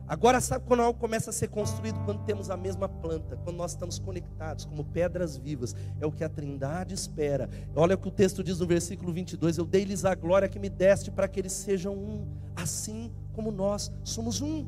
Agora, 0.08 0.40
sabe 0.40 0.64
quando 0.66 0.82
algo 0.82 0.98
começa 0.98 1.32
a 1.32 1.34
ser 1.34 1.50
construído? 1.50 2.00
Quando 2.06 2.24
temos 2.24 2.50
a 2.50 2.56
mesma 2.56 2.88
planta, 2.88 3.36
quando 3.44 3.58
nós 3.58 3.72
estamos 3.72 4.00
conectados 4.00 4.64
como 4.64 4.86
pedras 4.86 5.36
vivas. 5.36 5.76
É 6.00 6.06
o 6.06 6.12
que 6.12 6.24
a 6.24 6.30
Trindade 6.30 6.94
espera. 6.94 7.50
Olha 7.76 7.96
o 7.96 7.98
que 7.98 8.08
o 8.08 8.12
texto 8.12 8.42
diz 8.42 8.60
no 8.60 8.66
versículo 8.66 9.12
22: 9.12 9.58
Eu 9.58 9.66
dei-lhes 9.66 10.06
a 10.06 10.16
glória 10.16 10.48
que 10.48 10.60
me 10.60 10.70
deste 10.70 11.12
para 11.12 11.28
que 11.28 11.42
eles 11.42 11.52
sejam 11.52 11.94
um, 11.94 12.26
assim 12.56 13.12
como 13.34 13.52
nós 13.52 13.92
somos 14.04 14.40
um 14.42 14.66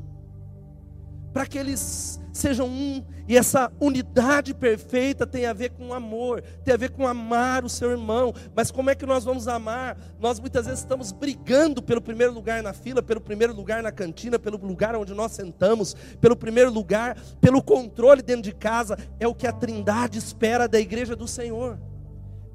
para 1.33 1.45
que 1.45 1.57
eles 1.57 2.19
sejam 2.33 2.67
um, 2.67 3.03
e 3.27 3.37
essa 3.37 3.71
unidade 3.79 4.53
perfeita 4.53 5.27
tem 5.27 5.45
a 5.45 5.53
ver 5.53 5.71
com 5.71 5.93
amor, 5.93 6.41
tem 6.63 6.73
a 6.73 6.77
ver 6.77 6.89
com 6.89 7.05
amar 7.05 7.63
o 7.63 7.69
seu 7.69 7.91
irmão. 7.91 8.33
Mas 8.55 8.71
como 8.71 8.89
é 8.89 8.95
que 8.95 9.05
nós 9.05 9.23
vamos 9.23 9.47
amar? 9.47 9.97
Nós 10.19 10.39
muitas 10.39 10.65
vezes 10.65 10.79
estamos 10.79 11.11
brigando 11.11 11.81
pelo 11.81 12.01
primeiro 12.01 12.33
lugar 12.33 12.63
na 12.63 12.73
fila, 12.73 13.03
pelo 13.03 13.21
primeiro 13.21 13.53
lugar 13.53 13.83
na 13.83 13.91
cantina, 13.91 14.39
pelo 14.39 14.57
lugar 14.57 14.95
onde 14.95 15.13
nós 15.13 15.33
sentamos, 15.33 15.95
pelo 16.19 16.35
primeiro 16.35 16.71
lugar, 16.71 17.19
pelo 17.41 17.61
controle 17.61 18.21
dentro 18.21 18.43
de 18.43 18.53
casa. 18.53 18.97
É 19.19 19.27
o 19.27 19.35
que 19.35 19.45
a 19.45 19.51
Trindade 19.51 20.17
espera 20.17 20.67
da 20.67 20.79
igreja 20.79 21.15
do 21.15 21.27
Senhor. 21.27 21.79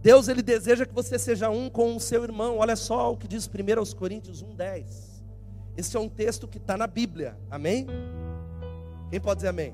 Deus 0.03 0.29
ele 0.29 0.43
deseja 0.43 0.85
que 0.85 0.95
você 0.95 1.19
seja 1.19 1.49
um 1.49 1.71
com 1.71 1.97
o 1.97 2.01
seu 2.01 2.25
irmão. 2.25 2.59
Olha 2.59 2.77
só 2.77 3.13
o 3.13 3.17
que 3.17 3.29
diz 3.29 3.49
1 3.49 3.95
Coríntios 3.95 4.43
1:10. 4.43 5.23
Esse 5.77 5.97
é 5.97 6.01
um 6.01 6.09
texto 6.09 6.47
que 6.47 6.59
está 6.59 6.77
na 6.77 6.87
Bíblia. 6.87 7.39
Amém? 7.51 7.87
Quem 9.15 9.21
pode 9.21 9.37
dizer 9.37 9.51
amém? 9.51 9.73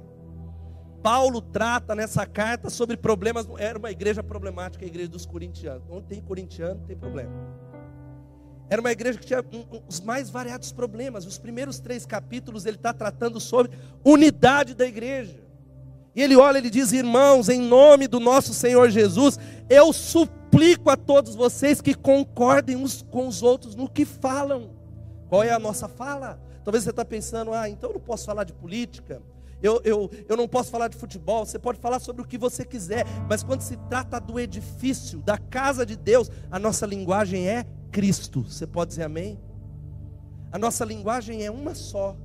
Paulo 1.03 1.41
trata 1.41 1.95
nessa 1.95 2.27
carta 2.27 2.69
sobre 2.69 2.95
problemas. 2.95 3.49
Era 3.57 3.79
uma 3.79 3.91
igreja 3.91 4.23
problemática, 4.23 4.85
a 4.85 4.87
igreja 4.87 5.09
dos 5.09 5.25
corintianos. 5.25 5.83
Onde 5.89 6.09
tem 6.09 6.21
corintiano, 6.21 6.83
tem 6.87 6.95
problema. 6.95 7.33
Era 8.69 8.83
uma 8.83 8.93
igreja 8.93 9.19
que 9.19 9.25
tinha 9.25 9.43
os 9.89 9.99
mais 10.03 10.29
variados 10.29 10.73
problemas. 10.73 11.25
Os 11.25 11.39
primeiros 11.39 11.81
três 11.81 12.05
capítulos 12.05 12.67
ele 12.67 12.77
está 12.77 12.93
tratando 12.93 13.41
sobre 13.41 13.73
unidade 14.05 14.75
da 14.75 14.85
igreja. 14.85 15.43
E 16.15 16.21
ele 16.21 16.37
olha, 16.37 16.59
ele 16.59 16.69
diz: 16.69 16.93
Irmãos, 16.93 17.49
em 17.49 17.63
nome 17.63 18.07
do 18.07 18.21
nosso 18.21 18.53
Senhor 18.53 18.91
Jesus, 18.91 19.39
eu 19.71 19.91
suplico 19.91 20.91
a 20.91 20.99
todos 20.99 21.35
vocês 21.35 21.81
que 21.81 21.95
concordem 21.95 22.77
uns 22.77 23.01
com 23.01 23.27
os 23.27 23.43
outros 23.43 23.75
no 23.75 23.89
que 23.89 24.05
falam. 24.05 24.69
Qual 25.31 25.43
é 25.43 25.51
a 25.51 25.59
nossa 25.59 25.89
fala? 25.89 26.50
Talvez 26.65 26.85
você 26.85 26.91
está 26.91 27.05
pensando, 27.05 27.53
ah, 27.53 27.69
então 27.69 27.91
eu 27.91 27.95
não 27.95 28.01
posso 28.01 28.27
falar 28.27 28.45
de 28.45 28.53
política, 28.53 29.23
eu, 29.63 29.81
eu, 29.85 30.11
eu 30.29 30.37
não 30.37 30.49
posso 30.49 30.71
falar 30.71 30.89
de 30.89 30.97
futebol, 30.97 31.45
você 31.45 31.59
pode 31.59 31.79
falar 31.79 31.99
sobre 31.99 32.23
o 32.23 32.25
que 32.25 32.39
você 32.39 32.65
quiser, 32.65 33.05
mas 33.29 33.43
quando 33.43 33.61
se 33.61 33.77
trata 33.89 34.19
do 34.19 34.41
edifício, 34.41 35.19
da 35.21 35.37
casa 35.37 35.85
de 35.85 35.97
Deus, 35.97 36.31
a 36.51 36.59
nossa 36.59 36.87
linguagem 36.87 37.49
é 37.49 37.65
Cristo. 37.93 38.43
Você 38.43 38.67
pode 38.67 38.91
dizer 38.91 39.05
amém? 39.05 39.39
A 40.51 40.59
nossa 40.59 40.85
linguagem 40.85 41.45
é 41.45 41.51
uma 41.51 41.75
só. 41.75 42.17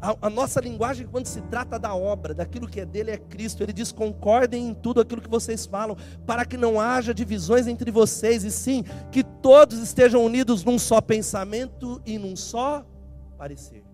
A, 0.00 0.14
a, 0.22 0.30
nossa 0.30 0.60
linguagem, 0.60 1.06
quando 1.06 1.26
se 1.26 1.40
trata 1.42 1.78
da 1.78 1.94
obra, 1.94 2.34
daquilo 2.34 2.68
que 2.68 2.80
é 2.80 2.84
dele, 2.84 3.10
é 3.10 3.16
Cristo. 3.16 3.62
Ele 3.62 3.72
diz: 3.72 3.90
concordem 3.90 4.68
em 4.68 4.74
tudo 4.74 5.00
aquilo 5.00 5.20
que 5.20 5.28
vocês 5.28 5.66
falam, 5.66 5.96
para 6.26 6.44
que 6.44 6.56
não 6.56 6.80
haja 6.80 7.12
divisões 7.12 7.66
entre 7.66 7.90
vocês, 7.90 8.44
e 8.44 8.50
sim 8.50 8.84
que 9.10 9.24
todos 9.24 9.78
estejam 9.78 10.24
unidos 10.24 10.62
num 10.62 10.78
só 10.78 11.00
pensamento 11.00 12.00
e 12.04 12.18
num 12.18 12.36
só 12.36 12.84
parecer. 13.36 13.84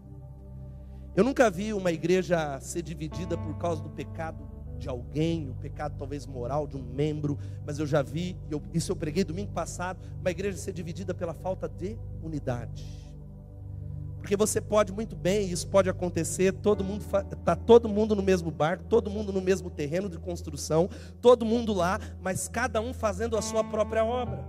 Eu 1.15 1.25
nunca 1.25 1.51
vi 1.51 1.75
uma 1.75 1.93
igreja 1.93 2.59
ser 2.61 2.83
dividida 2.83 3.37
por 3.37 3.59
causa 3.59 3.83
do 3.83 3.91
pecado 3.91 4.51
de 4.79 4.89
alguém, 4.89 5.49
o 5.51 5.55
pecado 5.55 5.95
talvez 5.97 6.27
moral 6.27 6.67
de 6.67 6.77
um 6.77 6.83
membro, 6.83 7.39
mas 7.65 7.79
eu 7.79 7.87
já 7.87 8.03
vi, 8.03 8.37
eu, 8.51 8.61
isso 8.73 8.91
eu 8.91 8.97
preguei 8.97 9.23
domingo 9.23 9.53
passado, 9.53 10.01
uma 10.21 10.31
igreja 10.31 10.57
ser 10.57 10.73
dividida 10.73 11.15
pela 11.15 11.35
falta 11.35 11.69
de 11.69 11.97
unidade. 12.23 12.85
Porque 14.23 14.37
você 14.37 14.61
pode 14.61 14.93
muito 14.93 15.17
bem, 15.17 15.51
isso 15.51 15.67
pode 15.67 15.91
acontecer, 15.91 16.53
todo 16.53 16.85
mundo 16.85 17.05
está 17.33 17.57
todo 17.57 17.89
mundo 17.89 18.15
no 18.15 18.23
mesmo 18.23 18.51
barco, 18.51 18.85
todo 18.85 19.11
mundo 19.11 19.33
no 19.33 19.41
mesmo 19.41 19.69
terreno 19.69 20.09
de 20.09 20.19
construção, 20.19 20.89
todo 21.21 21.45
mundo 21.45 21.73
lá, 21.73 22.01
mas 22.21 22.49
cada 22.49 22.81
um 22.81 22.95
fazendo 22.95 23.37
a 23.37 23.43
sua 23.43 23.65
própria 23.65 24.05
obra. 24.05 24.45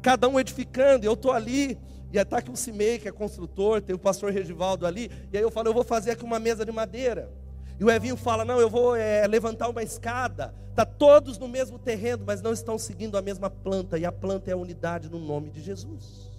Cada 0.00 0.28
um 0.28 0.38
edificando, 0.38 1.04
eu 1.04 1.14
estou 1.14 1.32
ali, 1.32 1.76
e 2.12 2.18
está 2.18 2.38
aqui 2.38 2.50
o 2.50 2.56
Cimei, 2.56 2.98
que 2.98 3.08
é 3.08 3.12
construtor, 3.12 3.80
tem 3.80 3.94
o 3.94 3.98
pastor 3.98 4.32
Regivaldo 4.32 4.86
ali. 4.86 5.10
E 5.32 5.36
aí 5.36 5.42
eu 5.42 5.50
falo, 5.50 5.68
eu 5.68 5.74
vou 5.74 5.84
fazer 5.84 6.12
aqui 6.12 6.24
uma 6.24 6.38
mesa 6.38 6.64
de 6.64 6.72
madeira. 6.72 7.30
E 7.78 7.84
o 7.84 7.90
Evinho 7.90 8.16
fala, 8.16 8.44
não, 8.44 8.60
eu 8.60 8.68
vou 8.68 8.94
é, 8.94 9.26
levantar 9.26 9.68
uma 9.68 9.82
escada. 9.82 10.54
Está 10.68 10.84
todos 10.84 11.38
no 11.38 11.48
mesmo 11.48 11.78
terreno, 11.78 12.24
mas 12.26 12.42
não 12.42 12.52
estão 12.52 12.76
seguindo 12.76 13.16
a 13.16 13.22
mesma 13.22 13.48
planta. 13.48 13.98
E 13.98 14.04
a 14.04 14.12
planta 14.12 14.50
é 14.50 14.54
a 14.54 14.56
unidade 14.56 15.08
no 15.08 15.18
nome 15.18 15.50
de 15.50 15.62
Jesus. 15.62 16.30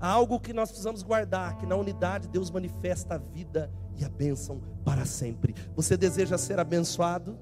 Há 0.00 0.08
algo 0.08 0.38
que 0.38 0.52
nós 0.52 0.68
precisamos 0.68 1.02
guardar, 1.02 1.56
que 1.58 1.66
na 1.66 1.74
unidade 1.76 2.28
Deus 2.28 2.50
manifesta 2.50 3.14
a 3.14 3.18
vida 3.18 3.70
e 3.98 4.04
a 4.04 4.08
bênção 4.08 4.60
para 4.84 5.04
sempre. 5.04 5.54
Você 5.74 5.96
deseja 5.96 6.38
ser 6.38 6.58
abençoado? 6.58 7.38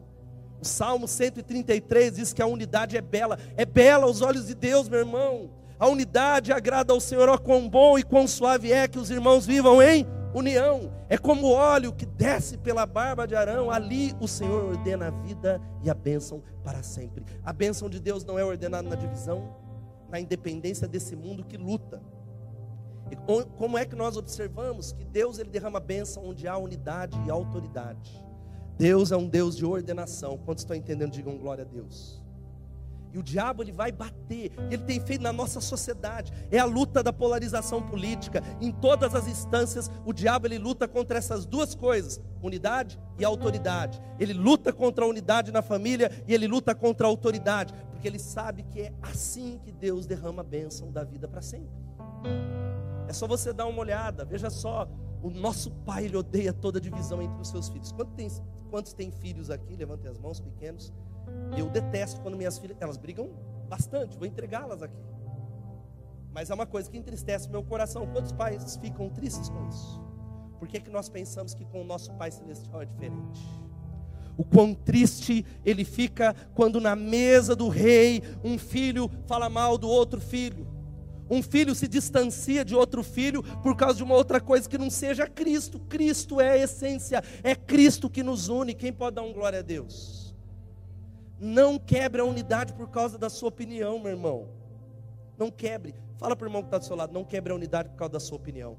O 0.61 0.65
Salmo 0.65 1.07
133 1.07 2.17
diz 2.17 2.33
que 2.33 2.41
a 2.41 2.47
unidade 2.47 2.97
é 2.97 3.01
bela. 3.01 3.39
É 3.57 3.65
bela 3.65 4.05
aos 4.07 4.23
olhos 4.23 4.47
de 4.47 4.55
Deus, 4.55 4.89
meu 4.89 5.01
irmão. 5.01 5.51
A 5.79 5.89
unidade 5.89 6.53
agrada 6.53 6.93
ao 6.93 7.01
Senhor, 7.01 7.29
ó 7.29 7.37
quão 7.37 7.69
bom 7.69 7.99
e 7.99 8.03
quão 8.03 8.27
suave 8.29 8.73
é 8.73 8.87
que 8.87 8.99
os 8.99 9.11
irmãos 9.11 9.45
vivam 9.45 9.83
em 9.83 10.07
união. 10.35 10.93
É 11.09 11.19
como 11.19 11.51
óleo 11.51 11.93
que 11.93 12.07
desce 12.07 12.57
pela 12.59 12.87
barba 12.87 13.27
de 13.27 13.35
Arão, 13.35 13.71
ali 13.71 14.15
o 14.21 14.27
Senhor 14.27 14.65
ordena 14.65 15.09
a 15.09 15.11
vida 15.11 15.61
e 15.83 15.91
a 15.91 15.95
bênção 15.95 16.43
para 16.63 16.83
sempre. 16.83 17.25
A 17.45 17.53
bênção 17.53 17.89
de 17.89 18.01
Deus 18.01 18.25
não 18.25 18.39
é 18.39 18.45
ordenada 18.45 18.89
na 18.89 18.97
divisão, 18.97 19.57
na 20.09 20.21
independência 20.21 20.89
desse 20.89 21.15
mundo 21.15 21.45
que 21.45 21.57
luta. 21.57 22.03
E 23.11 23.17
como 23.57 23.77
é 23.77 23.85
que 23.85 23.95
nós 23.95 24.17
observamos 24.17 24.93
que 24.93 25.05
Deus 25.05 25.39
ele 25.39 25.51
derrama 25.51 25.79
bênção 25.79 26.25
onde 26.25 26.49
há 26.49 26.57
unidade 26.57 27.21
e 27.27 27.31
autoridade? 27.31 28.25
Deus 28.79 29.13
é 29.13 29.17
um 29.17 29.29
Deus 29.29 29.57
de 29.57 29.65
ordenação. 29.65 30.39
Quantos 30.39 30.63
estão 30.63 30.75
entendendo? 30.75 31.13
Digam 31.13 31.37
glória 31.37 31.63
a 31.63 31.67
Deus. 31.67 32.24
E 33.15 33.19
o 33.19 33.23
diabo 33.23 33.63
ele 33.63 33.71
vai 33.71 33.93
bater, 33.93 34.51
ele 34.69 34.83
tem 34.83 34.99
feito 34.99 35.23
na 35.23 35.33
nossa 35.33 35.61
sociedade. 35.61 36.33
É 36.51 36.59
a 36.59 36.65
luta 36.65 37.01
da 37.01 37.13
polarização 37.13 37.81
política. 37.81 38.43
Em 38.61 38.73
todas 38.73 39.15
as 39.15 39.29
instâncias, 39.29 39.89
o 40.05 40.13
diabo 40.13 40.49
ele 40.49 40.59
luta 40.59 40.89
contra 40.89 41.17
essas 41.17 41.47
duas 41.47 41.77
coisas: 41.77 42.21
unidade 42.43 42.99
e 43.17 43.25
autoridade. 43.25 44.03
Ele 44.19 44.33
luta 44.33 44.73
contra 44.73 45.05
a 45.05 45.09
unidade 45.09 45.53
na 45.53 45.63
família 45.63 46.11
e 46.27 46.35
ele 46.35 46.49
luta 46.49 46.75
contra 46.75 47.07
a 47.07 47.11
autoridade, 47.11 47.73
porque 47.93 48.09
ele 48.09 48.19
sabe 48.19 48.65
que 48.65 48.81
é 48.81 48.93
assim 49.01 49.61
que 49.63 49.71
Deus 49.71 50.07
derrama 50.07 50.41
a 50.41 50.45
bênção 50.45 50.91
da 50.91 51.05
vida 51.05 51.29
para 51.29 51.41
sempre. 51.41 51.71
É 53.07 53.13
só 53.13 53.29
você 53.29 53.53
dar 53.53 53.67
uma 53.67 53.79
olhada, 53.79 54.25
veja 54.25 54.51
só, 54.51 54.89
o 55.25 55.31
nosso 55.31 55.71
pai 55.71 56.05
ele 56.05 56.19
odeia 56.19 56.53
toda 56.53 56.79
divisão 56.79 57.23
entre 57.23 57.41
os 57.41 57.49
seus 57.49 57.71
filhos. 57.71 57.91
Quantos 57.91 58.15
tem, 58.15 58.29
quantos 58.71 58.93
tem 58.93 59.11
filhos 59.11 59.49
aqui? 59.49 59.75
Levantem 59.75 60.11
as 60.11 60.19
mãos, 60.19 60.39
pequenos. 60.39 60.93
Eu 61.57 61.71
detesto 61.71 62.21
quando 62.21 62.37
minhas 62.37 62.59
filhas, 62.59 62.77
elas 62.79 62.99
brigam 62.99 63.31
bastante, 63.67 64.19
vou 64.19 64.27
entregá-las 64.27 64.83
aqui. 64.83 65.03
Mas 66.31 66.51
é 66.51 66.55
uma 66.55 66.67
coisa 66.67 66.91
que 66.91 66.99
entristece 66.99 67.49
meu 67.49 67.65
coração. 67.65 68.07
Quantos 68.13 68.33
pais 68.33 68.77
ficam 68.77 69.09
tristes 69.09 69.49
com 69.49 69.67
isso? 69.67 69.99
Por 70.59 70.69
que, 70.69 70.79
que 70.79 70.91
nós 70.91 71.09
pensamos 71.09 71.55
que 71.55 71.65
com 71.65 71.81
o 71.81 71.85
nosso 71.85 72.13
Pai 72.15 72.31
Celestial 72.31 72.83
é 72.83 72.85
diferente? 72.85 73.41
O 74.37 74.45
quão 74.45 74.75
triste 74.75 75.47
ele 75.65 75.87
fica 75.87 76.37
quando 76.55 76.83
na 76.83 76.95
mesa 76.95 77.57
do 77.57 77.69
rei 77.69 78.23
um 78.45 78.59
filho 78.59 79.11
fala 79.27 79.49
mal 79.49 79.79
do 79.79 79.89
outro 79.89 80.21
filho. 80.21 80.67
Um 81.29 81.43
filho 81.43 81.75
se 81.75 81.89
distancia 81.89 82.65
de 82.65 82.75
outro 82.75 83.03
filho 83.03 83.43
por 83.63 83.77
causa 83.77 83.97
de 83.97 84.03
uma 84.03 84.15
outra 84.15 84.41
coisa 84.41 84.69
que 84.69 84.77
não 84.77 84.91
seja 84.91 85.27
Cristo. 85.27 85.79
Cristo 85.81 86.41
é 86.41 86.51
a 86.51 86.59
essência, 86.59 87.23
é 87.43 87.55
Cristo 87.55 88.11
que 88.11 88.23
nos 88.23 88.49
une. 88.49 88.75
Quem 88.75 88.93
pode 88.93 89.17
dar 89.17 89.23
um 89.23 89.33
glória 89.33 89.61
a 89.61 89.63
Deus? 89.63 90.35
Não 91.39 91.79
quebre 91.79 92.21
a 92.21 92.25
unidade 92.25 92.73
por 92.75 92.89
causa 92.89 93.19
da 93.19 93.29
sua 93.29 93.49
opinião, 93.49 93.99
meu 93.99 94.11
irmão. 94.11 94.49
Não 95.37 95.51
quebre. 95.51 95.95
Fala 96.17 96.37
para 96.37 96.45
o 96.45 96.49
irmão 96.49 96.63
que 96.63 96.69
está 96.69 96.79
do 96.79 96.85
seu 96.85 96.97
lado, 96.97 97.13
não 97.13 97.25
quebre 97.25 97.53
a 97.53 97.57
unidade 97.57 97.89
por 97.89 97.97
causa 97.97 98.13
da 98.13 98.21
sua 98.21 98.37
opinião. 98.37 98.77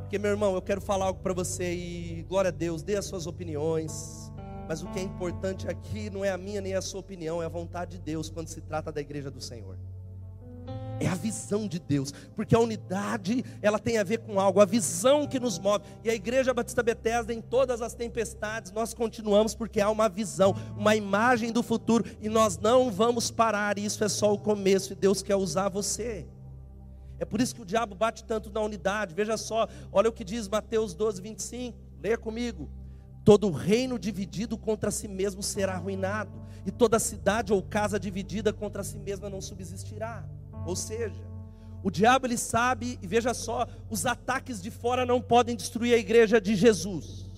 Porque, 0.00 0.18
meu 0.18 0.30
irmão, 0.30 0.54
eu 0.54 0.62
quero 0.62 0.80
falar 0.80 1.06
algo 1.06 1.20
para 1.20 1.34
você 1.34 1.74
e 1.74 2.22
glória 2.28 2.48
a 2.48 2.52
Deus, 2.52 2.82
dê 2.82 2.96
as 2.96 3.06
suas 3.06 3.26
opiniões. 3.26 4.27
Mas 4.68 4.82
o 4.82 4.86
que 4.88 4.98
é 4.98 5.02
importante 5.02 5.66
aqui 5.66 6.10
não 6.10 6.24
é 6.24 6.30
a 6.30 6.36
minha 6.36 6.60
nem 6.60 6.74
a 6.74 6.82
sua 6.82 7.00
opinião, 7.00 7.42
é 7.42 7.46
a 7.46 7.48
vontade 7.48 7.96
de 7.96 8.02
Deus 8.02 8.28
quando 8.28 8.48
se 8.48 8.60
trata 8.60 8.92
da 8.92 9.00
igreja 9.00 9.30
do 9.30 9.40
Senhor 9.40 9.78
é 11.00 11.06
a 11.06 11.14
visão 11.14 11.66
de 11.66 11.78
Deus, 11.78 12.12
porque 12.34 12.54
a 12.54 12.58
unidade, 12.58 13.44
ela 13.62 13.78
tem 13.78 13.98
a 13.98 14.04
ver 14.04 14.18
com 14.18 14.40
algo, 14.40 14.60
a 14.60 14.64
visão 14.64 15.26
que 15.26 15.38
nos 15.38 15.58
move. 15.58 15.84
E 16.02 16.10
a 16.10 16.14
igreja 16.14 16.52
Batista 16.52 16.82
Bethesda 16.82 17.32
em 17.32 17.40
todas 17.40 17.80
as 17.80 17.94
tempestades, 17.94 18.72
nós 18.72 18.92
continuamos 18.94 19.54
porque 19.54 19.80
há 19.80 19.90
uma 19.90 20.08
visão, 20.08 20.54
uma 20.76 20.96
imagem 20.96 21.52
do 21.52 21.62
futuro 21.62 22.04
e 22.20 22.28
nós 22.28 22.58
não 22.58 22.90
vamos 22.90 23.30
parar. 23.30 23.78
Isso 23.78 24.02
é 24.04 24.08
só 24.08 24.32
o 24.32 24.38
começo 24.38 24.92
e 24.92 24.96
Deus 24.96 25.22
quer 25.22 25.36
usar 25.36 25.68
você. 25.68 26.26
É 27.18 27.24
por 27.24 27.40
isso 27.40 27.54
que 27.54 27.62
o 27.62 27.66
diabo 27.66 27.94
bate 27.94 28.24
tanto 28.24 28.50
na 28.50 28.60
unidade. 28.60 29.14
Veja 29.14 29.36
só, 29.36 29.68
olha 29.92 30.08
o 30.08 30.12
que 30.12 30.24
diz 30.24 30.48
Mateus 30.48 30.94
12, 30.94 31.20
25. 31.20 31.76
Leia 32.00 32.16
comigo. 32.16 32.68
Todo 33.28 33.50
reino 33.50 33.98
dividido 33.98 34.56
contra 34.56 34.90
si 34.90 35.06
mesmo 35.06 35.42
será 35.42 35.74
arruinado, 35.74 36.32
e 36.64 36.70
toda 36.70 36.98
cidade 36.98 37.52
ou 37.52 37.62
casa 37.62 38.00
dividida 38.00 38.54
contra 38.54 38.82
si 38.82 38.98
mesma 38.98 39.28
não 39.28 39.42
subsistirá. 39.42 40.26
Ou 40.66 40.74
seja, 40.74 41.22
o 41.82 41.90
diabo 41.90 42.26
ele 42.26 42.38
sabe, 42.38 42.98
e 43.02 43.06
veja 43.06 43.34
só, 43.34 43.66
os 43.90 44.06
ataques 44.06 44.62
de 44.62 44.70
fora 44.70 45.04
não 45.04 45.20
podem 45.20 45.54
destruir 45.54 45.92
a 45.92 45.98
igreja 45.98 46.40
de 46.40 46.56
Jesus. 46.56 47.30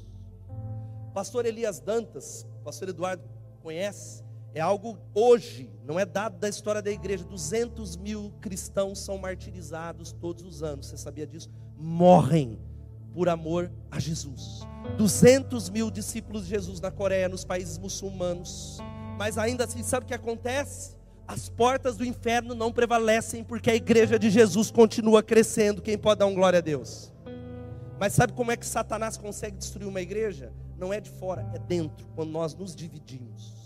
Pastor 1.12 1.44
Elias 1.44 1.80
Dantas, 1.80 2.46
pastor 2.62 2.90
Eduardo 2.90 3.24
conhece, 3.60 4.22
é 4.54 4.60
algo 4.60 4.96
hoje, 5.12 5.72
não 5.84 5.98
é 5.98 6.06
dado 6.06 6.38
da 6.38 6.48
história 6.48 6.80
da 6.80 6.92
igreja. 6.92 7.24
200 7.24 7.96
mil 7.96 8.32
cristãos 8.40 9.00
são 9.00 9.18
martirizados 9.18 10.12
todos 10.12 10.44
os 10.44 10.62
anos, 10.62 10.86
você 10.86 10.96
sabia 10.96 11.26
disso? 11.26 11.50
Morrem 11.76 12.69
por 13.12 13.28
amor 13.28 13.70
a 13.90 13.98
Jesus. 13.98 14.66
200 14.96 15.68
mil 15.70 15.90
discípulos 15.90 16.44
de 16.44 16.50
Jesus 16.50 16.80
na 16.80 16.90
Coreia, 16.90 17.28
nos 17.28 17.44
países 17.44 17.78
muçulmanos. 17.78 18.78
Mas 19.18 19.36
ainda 19.36 19.64
assim, 19.64 19.82
sabe 19.82 20.04
o 20.04 20.08
que 20.08 20.14
acontece? 20.14 21.00
as 21.30 21.48
portas 21.48 21.96
do 21.96 22.04
inferno 22.04 22.56
não 22.56 22.72
prevalecem 22.72 23.44
porque 23.44 23.70
a 23.70 23.74
igreja 23.76 24.18
de 24.18 24.28
Jesus 24.28 24.68
continua 24.68 25.22
crescendo. 25.22 25.80
Quem 25.80 25.96
pode 25.96 26.18
dar 26.18 26.26
um 26.26 26.34
glória 26.34 26.58
a 26.58 26.60
Deus? 26.60 27.12
Mas 28.00 28.14
sabe 28.14 28.32
como 28.32 28.50
é 28.50 28.56
que 28.56 28.66
Satanás 28.66 29.16
consegue 29.16 29.56
destruir 29.56 29.86
uma 29.86 30.00
igreja? 30.00 30.52
Não 30.76 30.92
é 30.92 30.98
de 30.98 31.08
fora, 31.08 31.48
é 31.54 31.58
dentro, 31.60 32.04
quando 32.16 32.30
nós 32.32 32.52
nos 32.52 32.74
dividimos. 32.74 33.59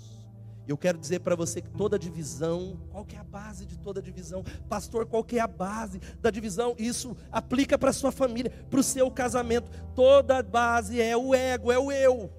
Eu 0.66 0.78
quero 0.78 0.96
dizer 0.96 1.20
para 1.20 1.36
você 1.36 1.60
que 1.60 1.70
toda 1.70 1.98
divisão, 1.98 2.78
qual 2.90 3.04
que 3.04 3.16
é 3.16 3.18
a 3.18 3.24
base 3.24 3.66
de 3.66 3.78
toda 3.78 4.00
divisão? 4.00 4.42
Pastor, 4.68 5.04
qual 5.04 5.22
que 5.22 5.38
é 5.38 5.40
a 5.40 5.46
base 5.46 6.00
da 6.20 6.30
divisão? 6.30 6.74
Isso 6.78 7.14
aplica 7.30 7.76
para 7.76 7.92
sua 7.92 8.10
família, 8.10 8.50
para 8.70 8.80
o 8.80 8.82
seu 8.82 9.10
casamento. 9.10 9.70
Toda 9.94 10.42
base 10.42 11.00
é 11.00 11.14
o 11.16 11.34
ego, 11.34 11.70
é 11.70 11.78
o 11.78 11.92
eu. 11.92 12.32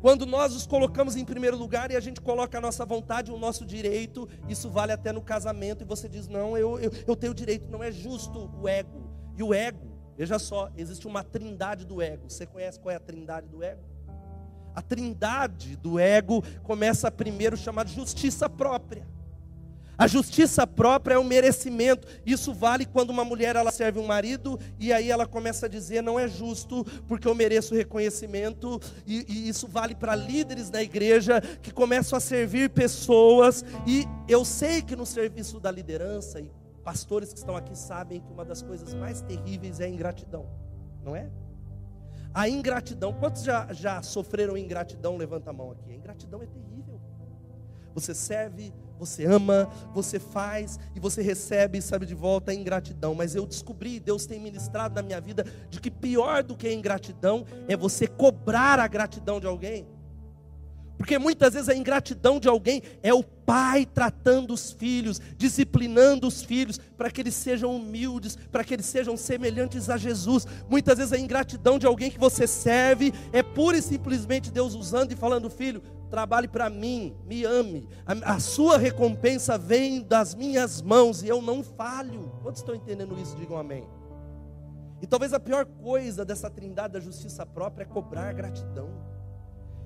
Quando 0.00 0.24
nós 0.24 0.54
os 0.54 0.66
colocamos 0.66 1.14
em 1.14 1.24
primeiro 1.24 1.58
lugar 1.58 1.90
e 1.90 1.96
a 1.96 2.00
gente 2.00 2.20
coloca 2.20 2.56
a 2.56 2.60
nossa 2.60 2.86
vontade, 2.86 3.30
o 3.30 3.36
nosso 3.36 3.66
direito, 3.66 4.26
isso 4.48 4.70
vale 4.70 4.92
até 4.92 5.12
no 5.12 5.20
casamento, 5.20 5.82
e 5.82 5.86
você 5.86 6.08
diz: 6.08 6.26
Não, 6.26 6.56
eu, 6.56 6.78
eu, 6.78 6.90
eu 7.06 7.16
tenho 7.16 7.34
direito, 7.34 7.68
não 7.68 7.82
é 7.82 7.92
justo 7.92 8.50
o 8.58 8.66
ego. 8.66 9.10
E 9.36 9.42
o 9.42 9.52
ego, 9.52 9.98
veja 10.16 10.38
só, 10.38 10.70
existe 10.74 11.06
uma 11.06 11.22
trindade 11.22 11.84
do 11.84 12.00
ego. 12.00 12.30
Você 12.30 12.46
conhece 12.46 12.80
qual 12.80 12.92
é 12.92 12.96
a 12.96 13.00
trindade 13.00 13.48
do 13.48 13.62
ego? 13.62 13.82
A 14.74 14.82
trindade 14.82 15.76
do 15.76 15.98
ego 15.98 16.42
começa 16.62 17.10
primeiro 17.10 17.56
chamada 17.56 17.88
justiça 17.88 18.48
própria. 18.48 19.06
A 20.00 20.06
justiça 20.06 20.66
própria 20.66 21.16
é 21.16 21.18
o 21.18 21.24
merecimento. 21.24 22.08
Isso 22.24 22.54
vale 22.54 22.86
quando 22.86 23.10
uma 23.10 23.22
mulher 23.22 23.54
ela 23.54 23.70
serve 23.70 23.98
um 23.98 24.06
marido 24.06 24.58
e 24.78 24.94
aí 24.94 25.10
ela 25.10 25.26
começa 25.26 25.66
a 25.66 25.68
dizer 25.68 26.02
não 26.02 26.18
é 26.18 26.26
justo 26.26 26.84
porque 27.06 27.28
eu 27.28 27.34
mereço 27.34 27.74
reconhecimento. 27.74 28.80
E, 29.06 29.26
e 29.28 29.46
isso 29.46 29.68
vale 29.68 29.94
para 29.94 30.14
líderes 30.14 30.70
da 30.70 30.82
igreja 30.82 31.42
que 31.60 31.70
começam 31.70 32.16
a 32.16 32.20
servir 32.20 32.70
pessoas. 32.70 33.62
E 33.86 34.06
eu 34.26 34.42
sei 34.42 34.80
que 34.80 34.96
no 34.96 35.04
serviço 35.04 35.60
da 35.60 35.70
liderança 35.70 36.40
e 36.40 36.50
pastores 36.82 37.30
que 37.34 37.38
estão 37.38 37.54
aqui 37.54 37.76
sabem 37.76 38.20
que 38.20 38.32
uma 38.32 38.44
das 38.44 38.62
coisas 38.62 38.94
mais 38.94 39.20
terríveis 39.20 39.80
é 39.80 39.84
a 39.84 39.88
ingratidão, 39.90 40.46
não 41.04 41.14
é? 41.14 41.30
A 42.32 42.48
ingratidão, 42.48 43.12
quantos 43.12 43.42
já, 43.42 43.72
já 43.72 44.02
sofreram 44.02 44.56
ingratidão? 44.56 45.16
Levanta 45.16 45.50
a 45.50 45.52
mão 45.52 45.72
aqui. 45.72 45.90
A 45.92 45.94
ingratidão 45.94 46.42
é 46.42 46.46
terrível. 46.46 47.00
Você 47.94 48.14
serve 48.14 48.72
você 49.00 49.24
ama, 49.24 49.66
você 49.94 50.20
faz 50.20 50.78
e 50.94 51.00
você 51.00 51.22
recebe 51.22 51.78
e 51.78 51.82
sabe 51.82 52.04
de 52.04 52.14
volta 52.14 52.52
a 52.52 52.54
ingratidão. 52.54 53.14
Mas 53.14 53.34
eu 53.34 53.46
descobri, 53.46 53.98
Deus 53.98 54.26
tem 54.26 54.38
ministrado 54.38 54.94
na 54.94 55.02
minha 55.02 55.18
vida, 55.20 55.44
de 55.70 55.80
que 55.80 55.90
pior 55.90 56.42
do 56.42 56.54
que 56.54 56.68
a 56.68 56.72
ingratidão 56.72 57.46
é 57.66 57.74
você 57.74 58.06
cobrar 58.06 58.78
a 58.78 58.86
gratidão 58.86 59.40
de 59.40 59.46
alguém. 59.46 59.88
Porque 61.00 61.18
muitas 61.18 61.54
vezes 61.54 61.70
a 61.70 61.74
ingratidão 61.74 62.38
de 62.38 62.46
alguém 62.46 62.82
é 63.02 63.14
o 63.14 63.22
pai 63.22 63.86
tratando 63.86 64.52
os 64.52 64.70
filhos, 64.70 65.18
disciplinando 65.34 66.26
os 66.26 66.42
filhos, 66.42 66.76
para 66.76 67.10
que 67.10 67.22
eles 67.22 67.34
sejam 67.34 67.74
humildes, 67.74 68.36
para 68.36 68.62
que 68.62 68.74
eles 68.74 68.84
sejam 68.84 69.16
semelhantes 69.16 69.88
a 69.88 69.96
Jesus. 69.96 70.46
Muitas 70.68 70.98
vezes 70.98 71.14
a 71.14 71.18
ingratidão 71.18 71.78
de 71.78 71.86
alguém 71.86 72.10
que 72.10 72.18
você 72.18 72.46
serve 72.46 73.14
é 73.32 73.42
pura 73.42 73.78
e 73.78 73.82
simplesmente 73.82 74.50
Deus 74.50 74.74
usando 74.74 75.10
e 75.10 75.16
falando: 75.16 75.48
filho, 75.48 75.82
trabalhe 76.10 76.46
para 76.46 76.68
mim, 76.68 77.16
me 77.24 77.46
ame. 77.46 77.88
A, 78.04 78.34
a, 78.34 78.38
sua 78.38 78.76
recompensa 78.76 79.56
vem 79.56 80.02
das 80.02 80.34
minhas 80.34 80.82
mãos 80.82 81.22
e 81.22 81.28
eu 81.28 81.40
não 81.40 81.62
falho. 81.64 82.30
Quantos 82.42 82.60
estão 82.60 82.74
entendendo 82.74 83.18
isso? 83.18 83.34
Digam 83.36 83.56
amém. 83.56 83.88
E 85.00 85.06
talvez 85.06 85.32
a 85.32 85.40
pior 85.40 85.64
coisa 85.64 86.26
dessa 86.26 86.50
trindade 86.50 86.92
da 86.92 87.00
justiça 87.00 87.46
própria 87.46 87.84
é 87.84 87.86
cobrar 87.86 88.34
gratidão. 88.34 89.09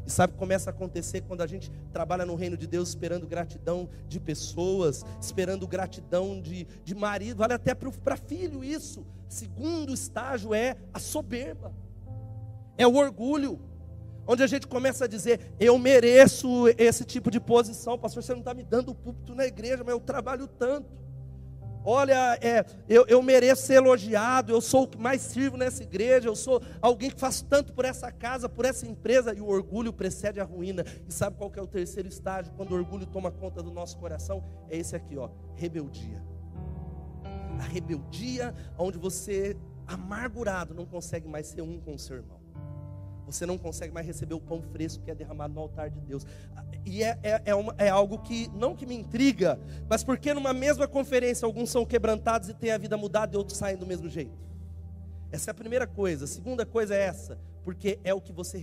E 0.06 0.10
sabe 0.10 0.32
o 0.32 0.34
que 0.34 0.38
começa 0.38 0.70
a 0.70 0.72
acontecer 0.72 1.22
quando 1.22 1.40
a 1.40 1.46
gente 1.46 1.70
trabalha 1.92 2.26
no 2.26 2.34
reino 2.34 2.56
de 2.56 2.66
Deus 2.66 2.90
esperando 2.90 3.26
gratidão 3.26 3.88
de 4.06 4.20
pessoas, 4.20 5.04
esperando 5.20 5.66
gratidão 5.66 6.40
de, 6.40 6.66
de 6.84 6.94
marido, 6.94 7.38
vale 7.38 7.54
até 7.54 7.74
para 7.74 8.16
filho 8.16 8.62
isso. 8.62 9.06
Segundo 9.28 9.92
estágio 9.92 10.54
é 10.54 10.76
a 10.92 10.98
soberba, 10.98 11.72
é 12.76 12.86
o 12.86 12.96
orgulho. 12.96 13.58
onde 14.26 14.42
a 14.42 14.46
gente 14.46 14.66
começa 14.66 15.04
a 15.04 15.08
dizer: 15.08 15.54
eu 15.58 15.78
mereço 15.78 16.68
esse 16.78 17.04
tipo 17.04 17.30
de 17.30 17.40
posição, 17.40 17.98
pastor. 17.98 18.22
Você 18.22 18.32
não 18.32 18.40
está 18.40 18.54
me 18.54 18.62
dando 18.62 18.90
o 18.90 18.94
púlpito 18.94 19.34
na 19.34 19.46
igreja, 19.46 19.82
mas 19.84 19.94
eu 19.94 20.00
trabalho 20.00 20.46
tanto. 20.46 21.03
Olha, 21.84 22.38
é, 22.40 22.64
eu, 22.88 23.04
eu 23.06 23.22
mereço 23.22 23.66
ser 23.66 23.74
elogiado, 23.74 24.50
eu 24.50 24.60
sou 24.60 24.84
o 24.84 24.88
que 24.88 24.96
mais 24.96 25.20
sirvo 25.20 25.58
nessa 25.58 25.82
igreja, 25.82 26.28
eu 26.28 26.34
sou 26.34 26.62
alguém 26.80 27.10
que 27.10 27.20
faz 27.20 27.42
tanto 27.42 27.74
por 27.74 27.84
essa 27.84 28.10
casa, 28.10 28.48
por 28.48 28.64
essa 28.64 28.86
empresa, 28.86 29.34
e 29.34 29.40
o 29.42 29.46
orgulho 29.46 29.92
precede 29.92 30.40
a 30.40 30.44
ruína. 30.44 30.82
E 31.06 31.12
sabe 31.12 31.36
qual 31.36 31.50
que 31.50 31.58
é 31.58 31.62
o 31.62 31.66
terceiro 31.66 32.08
estágio, 32.08 32.52
quando 32.56 32.72
o 32.72 32.74
orgulho 32.74 33.04
toma 33.06 33.30
conta 33.30 33.62
do 33.62 33.70
nosso 33.70 33.98
coração? 33.98 34.42
É 34.70 34.78
esse 34.78 34.96
aqui, 34.96 35.18
ó, 35.18 35.28
rebeldia. 35.54 36.24
A 37.58 37.62
rebeldia, 37.64 38.54
onde 38.78 38.96
você, 38.96 39.54
amargurado, 39.86 40.72
não 40.72 40.86
consegue 40.86 41.28
mais 41.28 41.48
ser 41.48 41.60
um 41.60 41.78
com 41.78 41.94
o 41.94 41.98
seu 41.98 42.16
irmão. 42.16 42.43
Você 43.26 43.46
não 43.46 43.56
consegue 43.56 43.92
mais 43.92 44.06
receber 44.06 44.34
o 44.34 44.40
pão 44.40 44.62
fresco 44.62 45.02
que 45.02 45.10
é 45.10 45.14
derramado 45.14 45.54
no 45.54 45.60
altar 45.60 45.90
de 45.90 46.00
Deus. 46.00 46.26
E 46.84 47.02
é, 47.02 47.18
é, 47.22 47.42
é, 47.46 47.54
uma, 47.54 47.74
é, 47.78 47.88
algo 47.88 48.18
que 48.18 48.50
não 48.54 48.76
que 48.76 48.84
me 48.84 48.94
intriga, 48.94 49.58
mas 49.88 50.04
porque 50.04 50.34
numa 50.34 50.52
mesma 50.52 50.86
conferência 50.86 51.46
alguns 51.46 51.70
são 51.70 51.86
quebrantados 51.86 52.48
e 52.48 52.54
têm 52.54 52.70
a 52.70 52.78
vida 52.78 52.96
mudada 52.96 53.34
e 53.34 53.38
outros 53.38 53.56
saem 53.56 53.76
do 53.76 53.86
mesmo 53.86 54.08
jeito. 54.08 54.44
Essa 55.32 55.50
é 55.50 55.52
a 55.52 55.54
primeira 55.54 55.86
coisa. 55.86 56.26
A 56.26 56.28
segunda 56.28 56.66
coisa 56.66 56.94
é 56.94 57.00
essa, 57.00 57.38
porque 57.64 57.98
é 58.04 58.12
o 58.12 58.20
que 58.20 58.32
você 58.32 58.62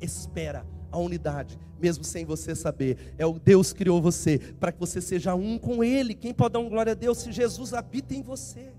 espera, 0.00 0.64
a 0.92 0.98
unidade, 0.98 1.58
mesmo 1.80 2.04
sem 2.04 2.24
você 2.24 2.54
saber. 2.54 3.14
É 3.18 3.26
o 3.26 3.38
Deus 3.38 3.72
criou 3.72 4.00
você 4.00 4.38
para 4.38 4.70
que 4.70 4.78
você 4.78 5.00
seja 5.00 5.34
um 5.34 5.58
com 5.58 5.82
Ele. 5.82 6.14
Quem 6.14 6.34
pode 6.34 6.52
dar 6.52 6.60
um 6.60 6.68
glória 6.68 6.92
a 6.92 6.94
Deus 6.94 7.18
se 7.18 7.32
Jesus 7.32 7.72
habita 7.72 8.14
em 8.14 8.22
você? 8.22 8.72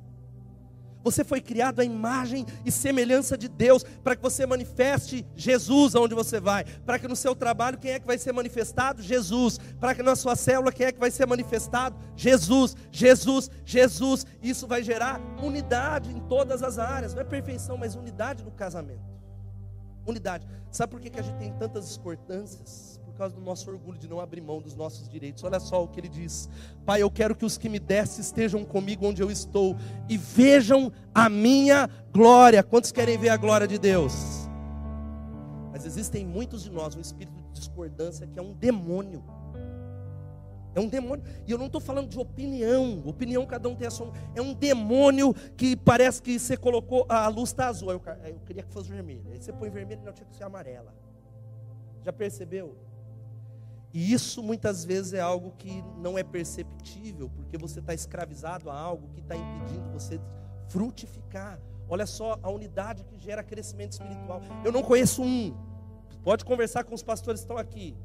Você 1.03 1.23
foi 1.23 1.39
criado 1.39 1.79
à 1.79 1.85
imagem 1.85 2.45
e 2.65 2.71
semelhança 2.71 3.37
de 3.37 3.47
Deus, 3.47 3.83
para 4.03 4.15
que 4.15 4.21
você 4.21 4.45
manifeste 4.45 5.25
Jesus 5.35 5.95
aonde 5.95 6.13
você 6.13 6.39
vai. 6.39 6.65
Para 6.85 6.99
que 6.99 7.07
no 7.07 7.15
seu 7.15 7.35
trabalho, 7.35 7.77
quem 7.77 7.91
é 7.91 7.99
que 7.99 8.07
vai 8.07 8.17
ser 8.17 8.33
manifestado? 8.33 9.01
Jesus. 9.01 9.57
Para 9.79 9.95
que 9.95 10.03
na 10.03 10.15
sua 10.15 10.35
célula, 10.35 10.71
quem 10.71 10.87
é 10.87 10.91
que 10.91 10.99
vai 10.99 11.11
ser 11.11 11.25
manifestado? 11.25 11.95
Jesus, 12.15 12.75
Jesus, 12.91 13.49
Jesus. 13.63 14.25
Isso 14.41 14.67
vai 14.67 14.83
gerar 14.83 15.21
unidade 15.41 16.11
em 16.11 16.19
todas 16.21 16.61
as 16.61 16.77
áreas. 16.77 17.13
Não 17.13 17.21
é 17.21 17.25
perfeição, 17.25 17.77
mas 17.77 17.95
unidade 17.95 18.43
no 18.43 18.51
casamento. 18.51 19.07
Unidade. 20.05 20.45
Sabe 20.71 20.91
por 20.91 20.99
que, 20.99 21.09
que 21.09 21.19
a 21.19 21.23
gente 21.23 21.37
tem 21.37 21.53
tantas 21.53 21.87
discordâncias? 21.87 22.98
Causa 23.19 23.35
do 23.35 23.41
nosso 23.41 23.69
orgulho 23.69 23.97
de 23.97 24.07
não 24.07 24.21
abrir 24.21 24.39
mão 24.39 24.61
dos 24.61 24.75
nossos 24.75 25.09
direitos. 25.09 25.43
Olha 25.43 25.59
só 25.59 25.83
o 25.83 25.87
que 25.89 25.99
ele 25.99 26.07
diz: 26.07 26.49
Pai, 26.85 27.01
eu 27.01 27.11
quero 27.11 27.35
que 27.35 27.43
os 27.43 27.57
que 27.57 27.67
me 27.67 27.77
desse 27.77 28.21
estejam 28.21 28.63
comigo 28.63 29.05
onde 29.05 29.21
eu 29.21 29.29
estou 29.29 29.75
e 30.07 30.15
vejam 30.15 30.89
a 31.13 31.27
minha 31.27 31.89
glória. 32.13 32.63
Quantos 32.63 32.93
querem 32.93 33.17
ver 33.17 33.29
a 33.29 33.37
glória 33.37 33.67
de 33.67 33.77
Deus? 33.77 34.47
Mas 35.71 35.85
existem 35.85 36.25
muitos 36.25 36.63
de 36.63 36.71
nós 36.71 36.95
um 36.95 37.01
espírito 37.01 37.35
de 37.35 37.51
discordância 37.51 38.25
que 38.25 38.39
é 38.39 38.41
um 38.41 38.53
demônio. 38.53 39.21
É 40.73 40.79
um 40.79 40.87
demônio. 40.87 41.25
E 41.45 41.51
eu 41.51 41.57
não 41.57 41.65
estou 41.65 41.81
falando 41.81 42.07
de 42.07 42.17
opinião. 42.17 43.01
Opinião 43.05 43.45
cada 43.45 43.67
um 43.67 43.75
tem 43.75 43.87
a 43.87 43.91
sua. 43.91 44.13
É 44.33 44.41
um 44.41 44.53
demônio 44.53 45.33
que 45.57 45.75
parece 45.75 46.21
que 46.21 46.39
você 46.39 46.55
colocou. 46.55 47.05
A 47.09 47.27
luz 47.27 47.49
está 47.49 47.67
azul. 47.67 47.91
Eu, 47.91 48.01
eu 48.23 48.39
queria 48.45 48.63
que 48.63 48.71
fosse 48.71 48.89
vermelha. 48.89 49.29
Aí 49.29 49.41
você 49.41 49.51
põe 49.51 49.69
vermelho, 49.69 50.01
não 50.05 50.13
tinha 50.13 50.25
que 50.25 50.35
ser 50.37 50.45
amarela. 50.45 50.93
Já 52.01 52.13
percebeu? 52.13 52.77
E 53.93 54.13
isso 54.13 54.43
muitas 54.43 54.85
vezes 54.85 55.13
é 55.13 55.19
algo 55.19 55.51
que 55.57 55.83
não 55.97 56.17
é 56.17 56.23
perceptível, 56.23 57.29
porque 57.29 57.57
você 57.57 57.79
está 57.79 57.93
escravizado 57.93 58.69
a 58.69 58.77
algo 58.77 59.09
que 59.09 59.19
está 59.19 59.35
impedindo 59.35 59.89
você 59.91 60.19
frutificar. 60.67 61.59
Olha 61.87 62.05
só 62.05 62.37
a 62.43 62.51
unidade 62.51 63.03
que 63.03 63.17
gera 63.17 63.41
crescimento 63.41 63.93
espiritual. 63.93 64.41
Eu 64.63 64.71
não 64.71 64.83
conheço 64.83 65.23
um. 65.23 65.55
Pode 66.23 66.45
conversar 66.45 66.83
com 66.83 66.93
os 66.93 67.01
pastores 67.01 67.41
que 67.41 67.45
estão 67.45 67.57
aqui 67.57 67.97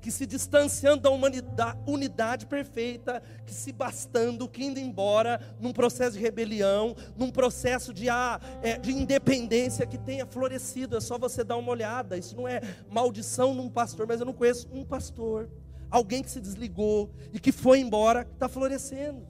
que 0.00 0.10
se 0.10 0.26
distanciando 0.26 1.02
da 1.02 1.10
humanidade, 1.10 1.78
unidade 1.86 2.46
perfeita, 2.46 3.22
que 3.44 3.52
se 3.52 3.72
bastando, 3.72 4.48
que 4.48 4.64
indo 4.64 4.80
embora 4.80 5.40
num 5.60 5.72
processo 5.72 6.16
de 6.16 6.22
rebelião, 6.22 6.96
num 7.16 7.30
processo 7.30 7.92
de, 7.92 8.08
ah, 8.08 8.40
é, 8.62 8.78
de 8.78 8.92
independência 8.92 9.86
que 9.86 9.98
tenha 9.98 10.26
florescido. 10.26 10.96
É 10.96 11.00
só 11.00 11.18
você 11.18 11.44
dar 11.44 11.56
uma 11.56 11.70
olhada. 11.70 12.16
Isso 12.16 12.36
não 12.36 12.48
é 12.48 12.60
maldição 12.88 13.54
num 13.54 13.68
pastor, 13.68 14.06
mas 14.06 14.20
eu 14.20 14.26
não 14.26 14.32
conheço 14.32 14.68
um 14.72 14.84
pastor, 14.84 15.48
alguém 15.90 16.22
que 16.22 16.30
se 16.30 16.40
desligou 16.40 17.10
e 17.32 17.38
que 17.38 17.52
foi 17.52 17.80
embora, 17.80 18.24
que 18.24 18.32
está 18.32 18.48
florescendo. 18.48 19.26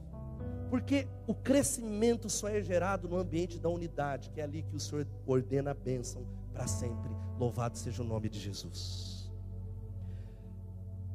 Porque 0.70 1.09
o 1.26 1.35
crescimento 1.35 2.30
só 2.30 2.48
é 2.48 2.62
gerado 2.62 3.09
no 3.09 3.18
ambiente 3.18 3.59
da 3.59 3.68
unidade, 3.68 4.30
que 4.30 4.40
é 4.40 4.44
ali 4.44 4.62
que 4.62 4.76
o 4.76 4.80
Senhor 4.80 5.04
ordena 5.26 5.72
a 5.72 5.74
bênção 5.74 6.24
para 6.52 6.68
sempre. 6.68 7.11
Louvado 7.37 7.76
seja 7.76 8.02
o 8.02 8.06
nome 8.06 8.28
de 8.28 8.38
Jesus. 8.38 9.09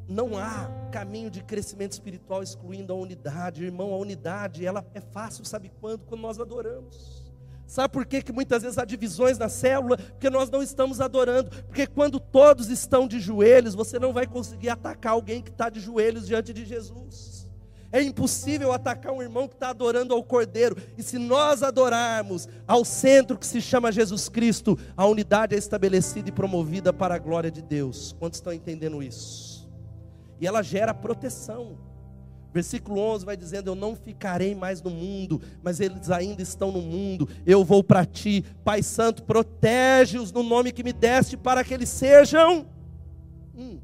Não 0.07 0.37
há 0.37 0.69
caminho 0.91 1.31
de 1.31 1.43
crescimento 1.43 1.93
espiritual 1.93 2.43
excluindo 2.43 2.93
a 2.93 2.95
unidade. 2.95 3.63
Irmão, 3.63 3.93
a 3.93 3.97
unidade, 3.97 4.65
ela 4.65 4.85
é 4.93 5.01
fácil, 5.01 5.43
sabe 5.45 5.71
quando? 5.81 6.01
Quando 6.01 6.21
nós 6.21 6.39
adoramos. 6.39 7.25
Sabe 7.67 7.91
por 7.91 8.05
que, 8.05 8.21
que 8.21 8.31
muitas 8.31 8.61
vezes 8.61 8.77
há 8.77 8.85
divisões 8.85 9.37
na 9.39 9.49
célula? 9.49 9.97
Porque 9.97 10.29
nós 10.29 10.49
não 10.49 10.61
estamos 10.61 11.01
adorando. 11.01 11.49
Porque 11.49 11.87
quando 11.87 12.19
todos 12.19 12.69
estão 12.69 13.07
de 13.07 13.19
joelhos, 13.19 13.73
você 13.73 13.97
não 13.97 14.13
vai 14.13 14.27
conseguir 14.27 14.69
atacar 14.69 15.13
alguém 15.13 15.41
que 15.41 15.49
está 15.49 15.69
de 15.69 15.79
joelhos 15.79 16.27
diante 16.27 16.53
de 16.53 16.63
Jesus. 16.63 17.49
É 17.91 18.01
impossível 18.01 18.71
atacar 18.71 19.13
um 19.13 19.21
irmão 19.21 19.47
que 19.47 19.55
está 19.55 19.69
adorando 19.69 20.13
ao 20.13 20.23
Cordeiro. 20.23 20.75
E 20.97 21.01
se 21.01 21.17
nós 21.17 21.63
adorarmos 21.63 22.47
ao 22.67 22.85
centro 22.85 23.37
que 23.37 23.47
se 23.47 23.61
chama 23.61 23.91
Jesus 23.91 24.29
Cristo, 24.29 24.77
a 24.95 25.05
unidade 25.07 25.55
é 25.55 25.57
estabelecida 25.57 26.29
e 26.29 26.31
promovida 26.31 26.93
para 26.93 27.15
a 27.15 27.19
glória 27.19 27.49
de 27.49 27.61
Deus. 27.61 28.13
Quantos 28.19 28.37
estão 28.37 28.53
entendendo 28.53 29.01
isso? 29.01 29.64
E 30.39 30.47
ela 30.47 30.61
gera 30.61 30.93
proteção. 30.93 31.77
Versículo 32.53 33.01
11 33.01 33.25
vai 33.25 33.35
dizendo: 33.35 33.69
Eu 33.69 33.75
não 33.75 33.97
ficarei 33.97 34.55
mais 34.55 34.81
no 34.81 34.89
mundo, 34.89 35.41
mas 35.61 35.81
eles 35.81 36.09
ainda 36.09 36.41
estão 36.41 36.71
no 36.71 36.81
mundo. 36.81 37.27
Eu 37.45 37.65
vou 37.65 37.83
para 37.83 38.05
ti, 38.05 38.45
Pai 38.63 38.81
Santo, 38.81 39.23
protege-os 39.23 40.31
no 40.31 40.41
nome 40.41 40.71
que 40.71 40.81
me 40.81 40.93
deste, 40.93 41.35
para 41.35 41.65
que 41.65 41.73
eles 41.73 41.89
sejam 41.89 42.65
um. 43.53 43.79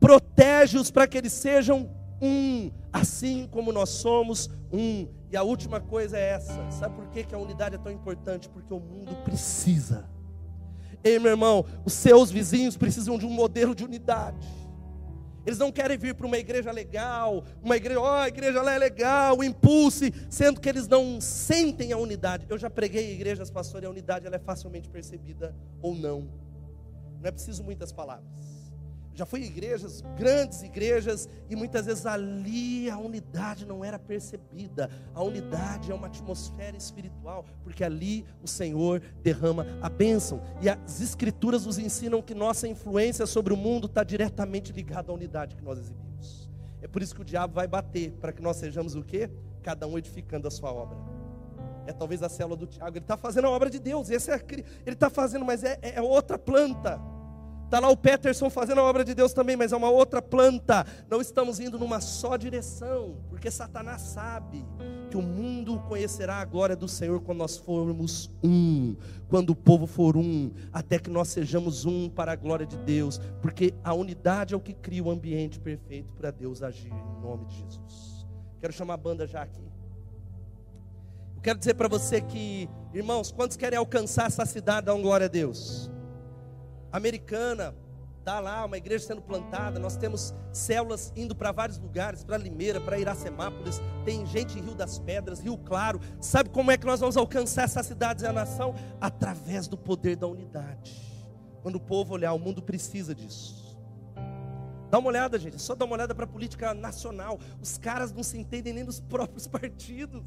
Protege-os 0.00 0.90
para 0.90 1.06
que 1.06 1.18
eles 1.18 1.34
sejam 1.34 1.90
um, 2.20 2.70
assim 2.90 3.46
como 3.50 3.72
nós 3.72 3.90
somos 3.90 4.48
um. 4.72 5.06
E 5.30 5.36
a 5.36 5.42
última 5.42 5.78
coisa 5.78 6.16
é 6.16 6.30
essa: 6.30 6.70
sabe 6.70 6.94
por 6.94 7.08
que, 7.08 7.24
que 7.24 7.34
a 7.34 7.38
unidade 7.38 7.74
é 7.74 7.78
tão 7.78 7.92
importante? 7.92 8.48
Porque 8.48 8.72
o 8.72 8.80
mundo 8.80 9.14
precisa. 9.22 10.08
Ei, 11.04 11.18
meu 11.18 11.32
irmão, 11.32 11.64
os 11.84 11.92
seus 11.92 12.30
vizinhos 12.30 12.76
precisam 12.76 13.18
de 13.18 13.26
um 13.26 13.30
modelo 13.30 13.74
de 13.74 13.84
unidade. 13.84 14.48
Eles 15.48 15.58
não 15.58 15.72
querem 15.72 15.96
vir 15.96 16.14
para 16.14 16.26
uma 16.26 16.36
igreja 16.36 16.70
legal, 16.70 17.42
uma 17.62 17.74
igreja, 17.74 17.98
ó, 17.98 18.04
oh, 18.04 18.20
a 18.20 18.28
igreja 18.28 18.60
lá 18.60 18.74
é 18.74 18.78
legal, 18.78 19.42
impulse, 19.42 20.12
sendo 20.28 20.60
que 20.60 20.68
eles 20.68 20.86
não 20.86 21.22
sentem 21.22 21.90
a 21.90 21.96
unidade. 21.96 22.44
Eu 22.50 22.58
já 22.58 22.68
preguei 22.68 23.12
em 23.12 23.14
igrejas, 23.14 23.50
pastor, 23.50 23.82
e 23.82 23.86
a 23.86 23.90
unidade 23.90 24.26
ela 24.26 24.36
é 24.36 24.38
facilmente 24.38 24.90
percebida 24.90 25.56
ou 25.80 25.94
não. 25.94 26.28
Não 27.18 27.28
é 27.28 27.30
preciso 27.30 27.64
muitas 27.64 27.90
palavras. 27.90 28.47
Já 29.18 29.26
fui 29.26 29.40
em 29.40 29.46
igrejas, 29.46 30.00
grandes 30.16 30.62
igrejas, 30.62 31.28
e 31.50 31.56
muitas 31.56 31.86
vezes 31.86 32.06
ali 32.06 32.88
a 32.88 32.96
unidade 32.96 33.66
não 33.66 33.84
era 33.84 33.98
percebida. 33.98 34.88
A 35.12 35.20
unidade 35.24 35.90
é 35.90 35.94
uma 35.94 36.06
atmosfera 36.06 36.76
espiritual, 36.76 37.44
porque 37.64 37.82
ali 37.82 38.24
o 38.40 38.46
Senhor 38.46 39.02
derrama 39.20 39.66
a 39.82 39.88
bênção. 39.88 40.40
E 40.62 40.68
as 40.68 41.00
Escrituras 41.00 41.66
nos 41.66 41.80
ensinam 41.80 42.22
que 42.22 42.32
nossa 42.32 42.68
influência 42.68 43.26
sobre 43.26 43.52
o 43.52 43.56
mundo 43.56 43.88
está 43.88 44.04
diretamente 44.04 44.70
ligada 44.70 45.10
à 45.10 45.14
unidade 45.16 45.56
que 45.56 45.64
nós 45.64 45.80
exibimos. 45.80 46.48
É 46.80 46.86
por 46.86 47.02
isso 47.02 47.12
que 47.12 47.22
o 47.22 47.24
diabo 47.24 47.54
vai 47.54 47.66
bater, 47.66 48.12
para 48.20 48.32
que 48.32 48.40
nós 48.40 48.56
sejamos 48.56 48.94
o 48.94 49.02
quê? 49.02 49.28
Cada 49.64 49.84
um 49.88 49.98
edificando 49.98 50.46
a 50.46 50.50
sua 50.52 50.72
obra. 50.72 50.96
É 51.88 51.92
talvez 51.92 52.22
a 52.22 52.28
célula 52.28 52.56
do 52.56 52.68
Tiago, 52.68 52.96
ele 52.96 53.04
está 53.04 53.16
fazendo 53.16 53.48
a 53.48 53.50
obra 53.50 53.68
de 53.68 53.80
Deus, 53.80 54.10
esse 54.10 54.30
é, 54.30 54.40
ele 54.48 54.64
está 54.86 55.10
fazendo, 55.10 55.44
mas 55.44 55.64
é, 55.64 55.76
é 55.82 56.00
outra 56.00 56.38
planta. 56.38 57.17
Está 57.68 57.80
lá 57.80 57.90
o 57.90 57.96
Peterson 57.98 58.48
fazendo 58.48 58.80
a 58.80 58.84
obra 58.84 59.04
de 59.04 59.14
Deus 59.14 59.34
também, 59.34 59.54
mas 59.54 59.72
é 59.72 59.76
uma 59.76 59.90
outra 59.90 60.22
planta. 60.22 60.86
Não 61.06 61.20
estamos 61.20 61.60
indo 61.60 61.78
numa 61.78 62.00
só 62.00 62.34
direção, 62.38 63.18
porque 63.28 63.50
Satanás 63.50 64.00
sabe 64.00 64.64
que 65.10 65.18
o 65.18 65.20
mundo 65.20 65.78
conhecerá 65.80 66.36
a 66.36 66.46
glória 66.46 66.74
do 66.74 66.88
Senhor 66.88 67.20
quando 67.20 67.40
nós 67.40 67.58
formos 67.58 68.30
um, 68.42 68.96
quando 69.28 69.50
o 69.50 69.54
povo 69.54 69.86
for 69.86 70.16
um, 70.16 70.50
até 70.72 70.98
que 70.98 71.10
nós 71.10 71.28
sejamos 71.28 71.84
um 71.84 72.08
para 72.08 72.32
a 72.32 72.36
glória 72.36 72.64
de 72.64 72.78
Deus, 72.78 73.20
porque 73.42 73.74
a 73.84 73.92
unidade 73.92 74.54
é 74.54 74.56
o 74.56 74.60
que 74.60 74.72
cria 74.72 75.04
o 75.04 75.10
ambiente 75.10 75.60
perfeito 75.60 76.14
para 76.14 76.30
Deus 76.30 76.62
agir, 76.62 76.90
em 76.90 77.20
nome 77.20 77.44
de 77.44 77.54
Jesus. 77.54 78.26
Quero 78.62 78.72
chamar 78.72 78.94
a 78.94 78.96
banda 78.96 79.26
já 79.26 79.42
aqui. 79.42 79.70
Eu 81.36 81.42
quero 81.42 81.58
dizer 81.58 81.74
para 81.74 81.86
você 81.86 82.22
que, 82.22 82.66
irmãos, 82.94 83.30
quantos 83.30 83.58
querem 83.58 83.78
alcançar 83.78 84.28
essa 84.28 84.46
cidade, 84.46 84.90
um 84.90 85.02
glória 85.02 85.26
a 85.26 85.28
Deus 85.28 85.90
americana, 86.92 87.74
está 88.18 88.40
lá 88.40 88.64
uma 88.64 88.76
igreja 88.76 89.06
sendo 89.06 89.22
plantada, 89.22 89.78
nós 89.78 89.96
temos 89.96 90.34
células 90.52 91.12
indo 91.16 91.34
para 91.34 91.50
vários 91.50 91.78
lugares, 91.78 92.22
para 92.22 92.36
Limeira, 92.36 92.80
para 92.80 92.98
Iracemápolis, 92.98 93.80
tem 94.04 94.26
gente 94.26 94.58
em 94.58 94.62
Rio 94.62 94.74
das 94.74 94.98
Pedras, 94.98 95.40
Rio 95.40 95.56
Claro. 95.56 96.00
Sabe 96.20 96.50
como 96.50 96.70
é 96.70 96.76
que 96.76 96.84
nós 96.84 97.00
vamos 97.00 97.16
alcançar 97.16 97.64
essas 97.64 97.86
cidades 97.86 98.22
e 98.22 98.26
a 98.26 98.32
nação? 98.32 98.74
Através 99.00 99.66
do 99.66 99.78
poder 99.78 100.16
da 100.16 100.26
unidade. 100.26 100.94
Quando 101.62 101.76
o 101.76 101.80
povo 101.80 102.14
olhar, 102.14 102.32
o 102.34 102.38
mundo 102.38 102.62
precisa 102.62 103.14
disso. 103.14 103.78
Dá 104.90 104.98
uma 104.98 105.08
olhada, 105.08 105.38
gente, 105.38 105.60
só 105.60 105.74
dá 105.74 105.84
uma 105.84 105.94
olhada 105.94 106.14
para 106.14 106.24
a 106.24 106.28
política 106.28 106.72
nacional. 106.72 107.38
Os 107.60 107.76
caras 107.76 108.12
não 108.12 108.22
se 108.22 108.38
entendem 108.38 108.72
nem 108.72 108.84
nos 108.84 109.00
próprios 109.00 109.46
partidos. 109.48 110.22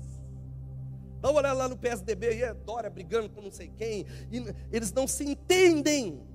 Dá 1.20 1.30
uma 1.30 1.40
olhada 1.40 1.54
lá 1.56 1.70
no 1.70 1.78
PSDB, 1.78 2.38
e 2.38 2.44
é 2.44 2.54
Dória 2.54 2.90
brigando 2.90 3.30
com 3.30 3.42
não 3.42 3.52
sei 3.52 3.70
quem. 3.70 4.06
Eles 4.72 4.92
não 4.92 5.08
se 5.08 5.24
entendem. 5.24 6.31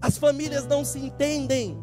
As 0.00 0.16
famílias 0.16 0.66
não 0.66 0.84
se 0.84 0.98
entendem. 0.98 1.76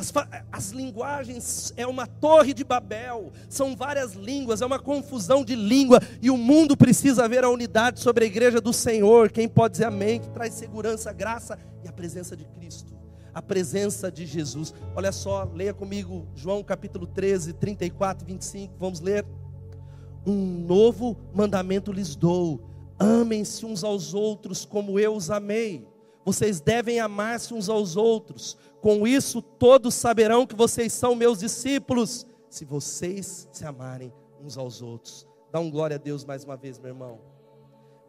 As, 0.00 0.10
as, 0.50 0.70
linguagens 0.70 1.74
é 1.76 1.86
uma 1.86 2.06
torre 2.06 2.54
de 2.54 2.64
Babel, 2.64 3.30
são 3.50 3.76
várias 3.76 4.14
línguas, 4.14 4.62
é 4.62 4.66
uma 4.66 4.78
confusão 4.78 5.44
de 5.44 5.54
língua, 5.54 6.00
e 6.22 6.30
o 6.30 6.38
mundo 6.38 6.74
precisa 6.74 7.28
ver 7.28 7.44
a 7.44 7.50
unidade 7.50 8.00
sobre 8.00 8.24
a 8.24 8.26
igreja 8.26 8.62
do 8.62 8.72
Senhor. 8.72 9.30
Quem 9.30 9.46
pode 9.46 9.72
dizer 9.72 9.84
amém? 9.84 10.18
Que 10.18 10.30
traz 10.30 10.54
segurança, 10.54 11.12
graça 11.12 11.58
e 11.84 11.88
a 11.88 11.92
presença 11.92 12.34
de 12.34 12.46
Cristo, 12.46 12.94
a 13.34 13.42
presença 13.42 14.10
de 14.10 14.24
Jesus. 14.24 14.72
Olha 14.96 15.12
só, 15.12 15.44
leia 15.54 15.74
comigo 15.74 16.26
João 16.34 16.62
capítulo 16.62 17.06
13, 17.06 17.52
34, 17.52 18.26
25. 18.26 18.74
Vamos 18.78 19.00
ler. 19.00 19.26
Um 20.26 20.64
novo 20.66 21.14
mandamento 21.34 21.92
lhes 21.92 22.16
dou: 22.16 22.62
amem-se 22.98 23.66
uns 23.66 23.84
aos 23.84 24.14
outros 24.14 24.64
como 24.64 24.98
eu 24.98 25.14
os 25.14 25.30
amei. 25.30 25.89
Vocês 26.24 26.60
devem 26.60 27.00
amar-se 27.00 27.54
uns 27.54 27.68
aos 27.68 27.96
outros. 27.96 28.56
Com 28.80 29.06
isso, 29.06 29.40
todos 29.40 29.94
saberão 29.94 30.46
que 30.46 30.54
vocês 30.54 30.92
são 30.92 31.14
meus 31.14 31.38
discípulos, 31.38 32.26
se 32.48 32.64
vocês 32.64 33.48
se 33.52 33.64
amarem 33.64 34.12
uns 34.42 34.58
aos 34.58 34.82
outros. 34.82 35.26
Dá 35.52 35.60
um 35.60 35.70
glória 35.70 35.96
a 35.96 35.98
Deus 35.98 36.24
mais 36.24 36.44
uma 36.44 36.56
vez, 36.56 36.78
meu 36.78 36.88
irmão. 36.88 37.20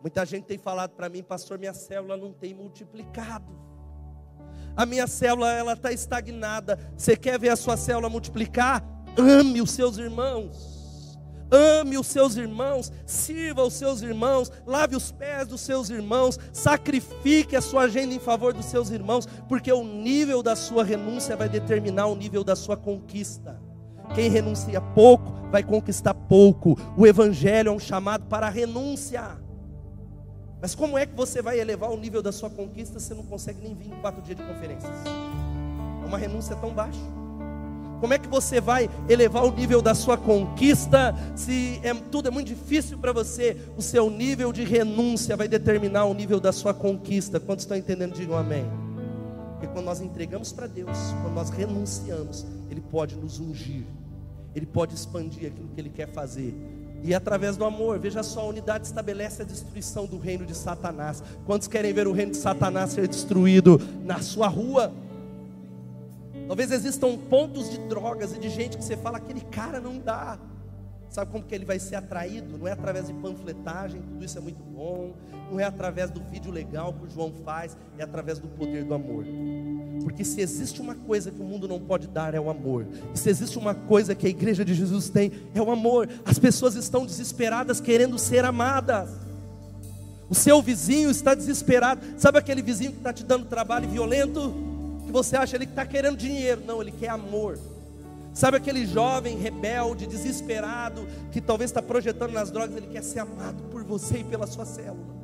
Muita 0.01 0.25
gente 0.25 0.45
tem 0.45 0.57
falado 0.57 0.91
para 0.91 1.09
mim, 1.09 1.23
pastor, 1.23 1.59
minha 1.59 1.73
célula 1.73 2.17
não 2.17 2.33
tem 2.33 2.53
multiplicado. 2.53 3.59
A 4.75 4.85
minha 4.85 5.05
célula 5.05 5.51
ela 5.51 5.73
está 5.73 5.91
estagnada. 5.91 6.79
Você 6.97 7.15
quer 7.15 7.39
ver 7.39 7.49
a 7.49 7.55
sua 7.55 7.77
célula 7.77 8.09
multiplicar? 8.09 8.83
Ame 9.17 9.61
os 9.61 9.71
seus 9.71 9.97
irmãos 9.97 10.80
ame 11.51 11.97
os 11.97 12.07
seus 12.07 12.37
irmãos, 12.37 12.91
sirva 13.05 13.63
os 13.63 13.73
seus 13.73 14.01
irmãos, 14.01 14.51
lave 14.65 14.95
os 14.95 15.11
pés 15.11 15.47
dos 15.47 15.61
seus 15.61 15.89
irmãos, 15.89 16.39
sacrifique 16.53 17.55
a 17.55 17.61
sua 17.61 17.83
agenda 17.83 18.13
em 18.13 18.19
favor 18.19 18.53
dos 18.53 18.65
seus 18.65 18.89
irmãos, 18.89 19.27
porque 19.49 19.71
o 19.71 19.83
nível 19.83 20.41
da 20.41 20.55
sua 20.55 20.83
renúncia 20.83 21.35
vai 21.35 21.49
determinar 21.49 22.07
o 22.07 22.15
nível 22.15 22.43
da 22.43 22.55
sua 22.55 22.77
conquista. 22.77 23.59
Quem 24.15 24.29
renuncia 24.29 24.81
pouco 24.81 25.31
vai 25.51 25.63
conquistar 25.63 26.13
pouco. 26.13 26.77
O 26.97 27.05
Evangelho 27.05 27.69
é 27.69 27.71
um 27.71 27.79
chamado 27.79 28.25
para 28.25 28.47
a 28.47 28.49
renúncia. 28.49 29.37
Mas 30.61 30.75
como 30.75 30.97
é 30.97 31.05
que 31.05 31.15
você 31.15 31.41
vai 31.41 31.59
elevar 31.59 31.91
o 31.91 31.97
nível 31.97 32.21
da 32.21 32.31
sua 32.31 32.49
conquista 32.49 32.99
se 32.99 33.13
não 33.13 33.23
consegue 33.23 33.61
nem 33.61 33.73
vir 33.73 33.87
em 33.87 34.01
quatro 34.01 34.21
dias 34.21 34.37
de 34.37 34.43
conferências? 34.43 34.91
É 36.03 36.05
uma 36.05 36.17
renúncia 36.17 36.55
tão 36.55 36.71
baixa. 36.71 36.99
Como 38.01 38.15
é 38.15 38.17
que 38.17 38.27
você 38.27 38.59
vai 38.59 38.89
elevar 39.07 39.45
o 39.45 39.51
nível 39.51 39.79
da 39.79 39.93
sua 39.93 40.17
conquista 40.17 41.15
se 41.35 41.79
é, 41.83 41.93
tudo 41.93 42.29
é 42.29 42.31
muito 42.31 42.47
difícil 42.47 42.97
para 42.97 43.13
você? 43.13 43.55
O 43.77 43.81
seu 43.81 44.09
nível 44.09 44.51
de 44.51 44.63
renúncia 44.63 45.37
vai 45.37 45.47
determinar 45.47 46.05
o 46.05 46.13
nível 46.15 46.39
da 46.39 46.51
sua 46.51 46.73
conquista. 46.73 47.39
Quantos 47.39 47.63
estão 47.63 47.77
entendendo? 47.77 48.15
Digam 48.15 48.35
amém. 48.35 48.65
Porque 49.51 49.67
quando 49.67 49.85
nós 49.85 50.01
entregamos 50.01 50.51
para 50.51 50.65
Deus, 50.65 50.97
quando 51.21 51.35
nós 51.35 51.51
renunciamos, 51.51 52.43
Ele 52.71 52.81
pode 52.81 53.15
nos 53.15 53.39
ungir, 53.39 53.83
Ele 54.55 54.65
pode 54.65 54.95
expandir 54.95 55.51
aquilo 55.51 55.67
que 55.67 55.79
Ele 55.79 55.91
quer 55.91 56.11
fazer. 56.11 56.55
E 57.03 57.13
através 57.13 57.55
do 57.55 57.65
amor, 57.65 57.99
veja 57.99 58.23
só, 58.23 58.41
a 58.41 58.45
unidade 58.45 58.87
estabelece 58.87 59.43
a 59.43 59.45
destruição 59.45 60.07
do 60.07 60.17
reino 60.17 60.43
de 60.43 60.55
Satanás. 60.55 61.21
Quantos 61.45 61.67
querem 61.67 61.93
ver 61.93 62.07
o 62.07 62.11
reino 62.11 62.31
de 62.31 62.37
Satanás 62.37 62.93
ser 62.93 63.07
destruído 63.07 63.79
na 64.03 64.19
sua 64.21 64.47
rua? 64.47 64.91
Talvez 66.51 66.69
existam 66.69 67.17
pontos 67.17 67.69
de 67.69 67.77
drogas 67.77 68.35
e 68.35 68.37
de 68.37 68.49
gente 68.49 68.77
que 68.77 68.83
você 68.83 68.97
fala, 68.97 69.19
aquele 69.19 69.39
cara 69.39 69.79
não 69.79 69.97
dá. 69.97 70.37
Sabe 71.09 71.31
como 71.31 71.45
que 71.45 71.55
ele 71.55 71.63
vai 71.63 71.79
ser 71.79 71.95
atraído? 71.95 72.57
Não 72.57 72.67
é 72.67 72.73
através 72.73 73.07
de 73.07 73.13
panfletagem, 73.13 74.01
tudo 74.01 74.25
isso 74.25 74.37
é 74.37 74.41
muito 74.41 74.61
bom. 74.61 75.13
Não 75.49 75.61
é 75.61 75.63
através 75.63 76.11
do 76.11 76.21
vídeo 76.21 76.51
legal 76.51 76.91
que 76.91 77.05
o 77.05 77.09
João 77.09 77.31
faz, 77.45 77.77
é 77.97 78.03
através 78.03 78.37
do 78.37 78.49
poder 78.49 78.83
do 78.83 78.93
amor. 78.93 79.23
Porque 80.03 80.25
se 80.25 80.41
existe 80.41 80.81
uma 80.81 80.93
coisa 80.93 81.31
que 81.31 81.39
o 81.39 81.45
mundo 81.45 81.69
não 81.69 81.79
pode 81.79 82.05
dar, 82.09 82.33
é 82.33 82.39
o 82.41 82.49
amor. 82.49 82.85
E 83.15 83.17
se 83.17 83.29
existe 83.29 83.57
uma 83.57 83.73
coisa 83.73 84.13
que 84.13 84.27
a 84.27 84.29
igreja 84.29 84.65
de 84.65 84.73
Jesus 84.73 85.07
tem, 85.07 85.31
é 85.55 85.61
o 85.61 85.71
amor. 85.71 86.09
As 86.25 86.37
pessoas 86.37 86.75
estão 86.75 87.05
desesperadas 87.05 87.79
querendo 87.79 88.19
ser 88.19 88.43
amadas. 88.43 89.09
O 90.29 90.35
seu 90.35 90.61
vizinho 90.61 91.09
está 91.09 91.33
desesperado. 91.33 92.01
Sabe 92.17 92.37
aquele 92.37 92.61
vizinho 92.61 92.91
que 92.91 92.97
está 92.97 93.13
te 93.13 93.23
dando 93.23 93.45
trabalho 93.45 93.87
violento? 93.87 94.70
Que 95.11 95.17
você 95.17 95.35
acha 95.35 95.57
ele 95.57 95.65
que 95.65 95.73
está 95.73 95.85
querendo 95.85 96.15
dinheiro. 96.15 96.63
Não, 96.65 96.81
ele 96.81 96.91
quer 96.91 97.09
amor. 97.09 97.59
Sabe 98.33 98.55
aquele 98.55 98.85
jovem 98.85 99.37
rebelde, 99.37 100.07
desesperado, 100.07 101.05
que 101.31 101.41
talvez 101.41 101.69
está 101.69 101.81
projetando 101.81 102.31
nas 102.31 102.49
drogas, 102.49 102.75
ele 102.77 102.87
quer 102.87 103.03
ser 103.03 103.19
amado 103.19 103.61
por 103.63 103.83
você 103.83 104.19
e 104.19 104.23
pela 104.23 104.47
sua 104.47 104.65
célula. 104.65 105.21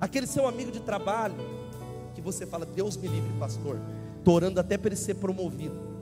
Aquele 0.00 0.26
seu 0.26 0.46
amigo 0.46 0.70
de 0.70 0.80
trabalho, 0.80 1.34
que 2.14 2.20
você 2.20 2.46
fala, 2.46 2.64
Deus 2.64 2.96
me 2.96 3.08
livre, 3.08 3.32
pastor, 3.40 3.76
estou 4.18 4.34
orando 4.34 4.60
até 4.60 4.78
para 4.78 4.88
ele 4.88 4.96
ser 4.96 5.14
promovido. 5.14 5.92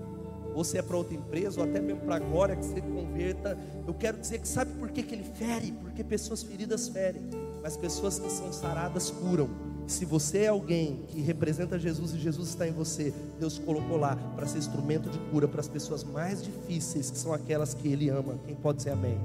Se 0.62 0.76
é 0.76 0.82
para 0.82 0.94
outra 0.94 1.14
empresa, 1.14 1.58
ou 1.58 1.66
até 1.66 1.80
mesmo 1.80 2.02
para 2.02 2.16
agora 2.16 2.54
que 2.54 2.66
você 2.66 2.82
converta. 2.82 3.56
Eu 3.86 3.94
quero 3.94 4.18
dizer 4.18 4.40
que 4.40 4.46
sabe 4.46 4.70
por 4.72 4.90
que, 4.90 5.02
que 5.02 5.14
ele 5.14 5.24
fere? 5.24 5.72
Porque 5.72 6.04
pessoas 6.04 6.42
feridas 6.42 6.86
ferem, 6.86 7.22
mas 7.62 7.78
pessoas 7.78 8.18
que 8.18 8.28
são 8.28 8.52
saradas 8.52 9.08
curam. 9.10 9.48
Se 9.90 10.04
você 10.04 10.42
é 10.42 10.46
alguém 10.46 11.00
que 11.08 11.20
representa 11.20 11.76
Jesus 11.76 12.14
e 12.14 12.18
Jesus 12.18 12.50
está 12.50 12.66
em 12.66 12.70
você, 12.70 13.12
Deus 13.40 13.58
colocou 13.58 13.96
lá 13.96 14.16
para 14.36 14.46
ser 14.46 14.58
instrumento 14.58 15.10
de 15.10 15.18
cura 15.32 15.48
para 15.48 15.60
as 15.60 15.66
pessoas 15.66 16.04
mais 16.04 16.40
difíceis, 16.44 17.10
que 17.10 17.18
são 17.18 17.34
aquelas 17.34 17.74
que 17.74 17.88
Ele 17.88 18.08
ama. 18.08 18.36
Quem 18.46 18.54
pode 18.54 18.78
dizer 18.78 18.90
amém? 18.90 19.18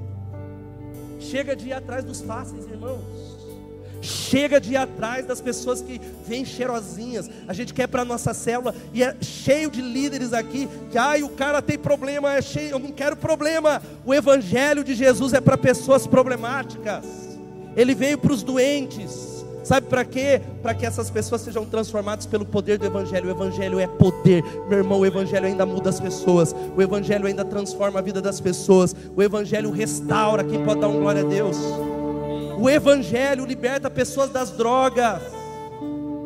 Chega 1.20 1.54
de 1.54 1.68
ir 1.68 1.72
atrás 1.72 2.04
dos 2.04 2.20
fáceis, 2.20 2.66
irmãos. 2.66 3.00
Chega 4.02 4.60
de 4.60 4.72
ir 4.72 4.76
atrás 4.76 5.24
das 5.24 5.40
pessoas 5.40 5.80
que 5.80 6.00
vêm 6.26 6.44
cheirosinhas. 6.44 7.30
A 7.46 7.52
gente 7.52 7.72
quer 7.72 7.86
para 7.86 8.04
nossa 8.04 8.34
célula 8.34 8.74
e 8.92 9.04
é 9.04 9.16
cheio 9.22 9.70
de 9.70 9.80
líderes 9.80 10.32
aqui 10.32 10.68
que, 10.90 10.98
ai, 10.98 11.22
o 11.22 11.28
cara 11.28 11.62
tem 11.62 11.78
problema, 11.78 12.34
é 12.34 12.42
cheio, 12.42 12.72
eu 12.72 12.80
não 12.80 12.90
quero 12.90 13.16
problema. 13.16 13.80
O 14.04 14.12
evangelho 14.12 14.82
de 14.82 14.96
Jesus 14.96 15.32
é 15.32 15.40
para 15.40 15.56
pessoas 15.56 16.08
problemáticas. 16.08 17.04
Ele 17.76 17.94
veio 17.94 18.18
para 18.18 18.32
os 18.32 18.42
doentes. 18.42 19.35
Sabe 19.66 19.88
para 19.88 20.04
quê? 20.04 20.40
Para 20.62 20.74
que 20.74 20.86
essas 20.86 21.10
pessoas 21.10 21.40
sejam 21.40 21.64
transformadas 21.64 22.24
pelo 22.24 22.46
poder 22.46 22.78
do 22.78 22.86
Evangelho. 22.86 23.26
O 23.26 23.30
Evangelho 23.32 23.80
é 23.80 23.86
poder, 23.88 24.44
meu 24.68 24.78
irmão. 24.78 25.00
O 25.00 25.04
Evangelho 25.04 25.44
ainda 25.44 25.66
muda 25.66 25.90
as 25.90 25.98
pessoas. 25.98 26.54
O 26.76 26.80
Evangelho 26.80 27.26
ainda 27.26 27.44
transforma 27.44 27.98
a 27.98 28.02
vida 28.02 28.22
das 28.22 28.40
pessoas. 28.40 28.94
O 29.16 29.20
Evangelho 29.20 29.72
restaura. 29.72 30.44
Quem 30.44 30.64
pode 30.64 30.80
dar 30.80 30.86
um 30.86 31.00
glória 31.00 31.22
a 31.22 31.24
Deus? 31.24 31.56
O 32.56 32.70
Evangelho 32.70 33.44
liberta 33.44 33.90
pessoas 33.90 34.30
das 34.30 34.52
drogas. 34.52 35.20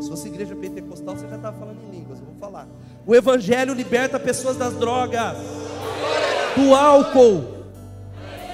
Se 0.03 0.11
fosse 0.11 0.29
igreja 0.29 0.55
pentecostal, 0.55 1.17
você 1.17 1.27
já 1.27 1.37
estava 1.37 1.57
falando 1.59 1.79
em 1.89 1.97
línguas. 1.97 2.19
Eu 2.19 2.27
vou 2.27 2.35
falar. 2.39 2.69
O 3.07 3.15
Evangelho 3.15 3.73
liberta 3.73 4.21
pessoas 4.21 4.59
das 4.59 4.75
drogas, 4.75 5.39
do 6.55 6.75
álcool, 6.75 7.43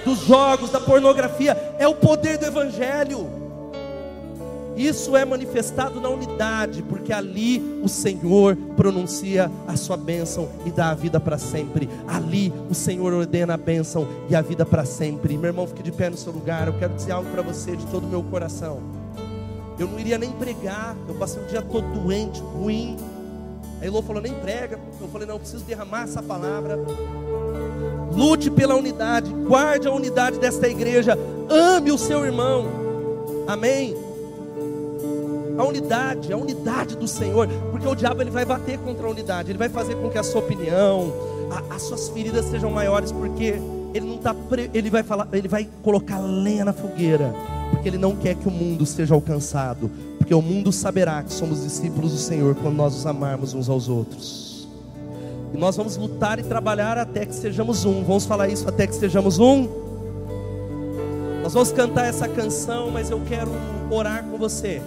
dos 0.05 0.21
jogos, 0.21 0.71
da 0.71 0.79
pornografia. 0.79 1.75
É 1.77 1.89
o 1.89 1.97
poder 1.97 2.39
do 2.39 2.47
Evangelho. 2.47 3.46
Isso 4.77 5.17
é 5.17 5.25
manifestado 5.25 6.03
na 6.03 6.11
unidade, 6.11 6.83
porque 6.83 7.11
ali 7.11 7.81
o 7.83 7.89
Senhor 7.89 8.55
pronuncia 8.77 9.51
a 9.67 9.75
sua 9.75 9.97
bênção 9.97 10.51
e 10.67 10.71
dá 10.71 10.91
a 10.91 10.95
vida 10.95 11.19
para 11.19 11.39
sempre. 11.39 11.89
Ali 12.07 12.53
o 12.69 12.75
Senhor 12.75 13.11
ordena 13.15 13.55
a 13.55 13.57
bênção 13.57 14.07
e 14.29 14.37
a 14.37 14.43
vida 14.43 14.67
para 14.67 14.85
sempre. 14.85 15.39
Meu 15.39 15.49
irmão, 15.49 15.67
fique 15.67 15.83
de 15.83 15.91
pé 15.91 16.11
no 16.11 16.17
seu 16.19 16.31
lugar. 16.31 16.67
Eu 16.67 16.79
quero 16.79 16.93
dizer 16.93 17.13
algo 17.13 17.31
para 17.31 17.41
você 17.41 17.75
de 17.75 17.87
todo 17.87 18.05
o 18.05 18.09
meu 18.09 18.23
coração. 18.23 18.81
Eu 19.79 19.89
não 19.89 19.99
iria 19.99 20.19
nem 20.19 20.31
pregar, 20.33 20.95
eu 21.09 21.15
passei 21.15 21.43
o 21.43 21.47
dia 21.47 21.63
todo 21.63 21.87
doente, 21.99 22.41
ruim. 22.41 22.99
Aí 23.81 23.89
Elô 23.89 24.03
falou: 24.03 24.21
nem 24.21 24.35
prega. 24.35 24.79
Eu 25.01 25.09
falei: 25.09 25.27
não, 25.27 25.37
eu 25.37 25.41
preciso 25.41 25.65
derramar 25.65 26.03
essa 26.03 26.23
palavra. 26.23 26.79
Lute 28.13 28.51
pela 28.51 28.75
unidade, 28.75 29.31
guarde 29.31 29.89
a 29.89 29.93
unidade 29.93 30.39
desta 30.39 30.69
igreja, 30.69 31.19
ame 31.49 31.91
o 31.91 31.99
seu 31.99 32.27
irmão. 32.27 32.67
Amém 33.47 34.06
a 35.57 35.65
unidade, 35.65 36.33
a 36.33 36.37
unidade 36.37 36.97
do 36.97 37.09
Senhor, 37.09 37.49
porque 37.71 37.87
o 37.87 37.95
diabo 37.95 38.23
ele 38.23 38.31
vai 38.31 38.45
bater 38.45 38.79
contra 38.79 39.07
a 39.07 39.11
unidade, 39.11 39.51
ele 39.51 39.59
vai 39.59 39.69
fazer 39.69 39.95
com 39.97 40.09
que 40.11 40.19
a 40.19 40.23
sua 40.23 40.41
opinião, 40.41 41.13
a, 41.51 41.75
as 41.75 41.83
suas 41.83 42.09
feridas 42.09 42.47
sejam 42.47 42.71
maiores, 42.71 43.11
porque 43.11 43.55
ele 43.95 44.07
não 44.07 44.19
tá, 44.19 44.35
ele 44.75 44.91
vai 44.91 45.03
falar, 45.03 45.29
ele 45.33 45.49
vai 45.49 45.69
colocar 45.83 46.19
lenha 46.19 46.65
na 46.65 46.73
fogueira, 46.73 47.35
porque 47.71 47.89
ele 47.89 47.99
não 47.99 48.15
quer 48.15 48.35
que 48.35 48.47
o 48.47 48.51
mundo 48.51 48.85
seja 48.85 49.15
alcançado, 49.15 49.91
porque 50.19 50.35
o 50.35 50.43
mundo 50.43 50.71
saberá 50.73 51.23
que 51.23 51.33
somos 51.33 51.63
discípulos 51.63 52.13
do 52.13 52.19
Senhor 52.19 52.55
quando 52.57 52.77
nós 52.77 52.95
nos 52.95 53.07
amarmos 53.07 53.55
uns 53.55 53.69
aos 53.69 53.89
outros. 53.89 54.69
E 55.55 55.57
nós 55.57 55.77
vamos 55.77 55.97
lutar 55.97 56.39
e 56.39 56.43
trabalhar 56.43 56.99
até 56.99 57.25
que 57.25 57.35
sejamos 57.35 57.85
um. 57.85 58.03
Vamos 58.03 58.27
falar 58.27 58.49
isso 58.49 58.69
até 58.69 58.87
que 58.87 58.95
sejamos 58.95 59.39
um. 59.39 59.69
Nós 61.43 61.55
vamos 61.55 61.71
cantar 61.71 62.07
essa 62.07 62.29
canção, 62.29 62.91
mas 62.91 63.11
eu 63.11 63.21
quero 63.27 63.53
orar 63.91 64.25
com 64.25 64.37
você. 64.37 64.83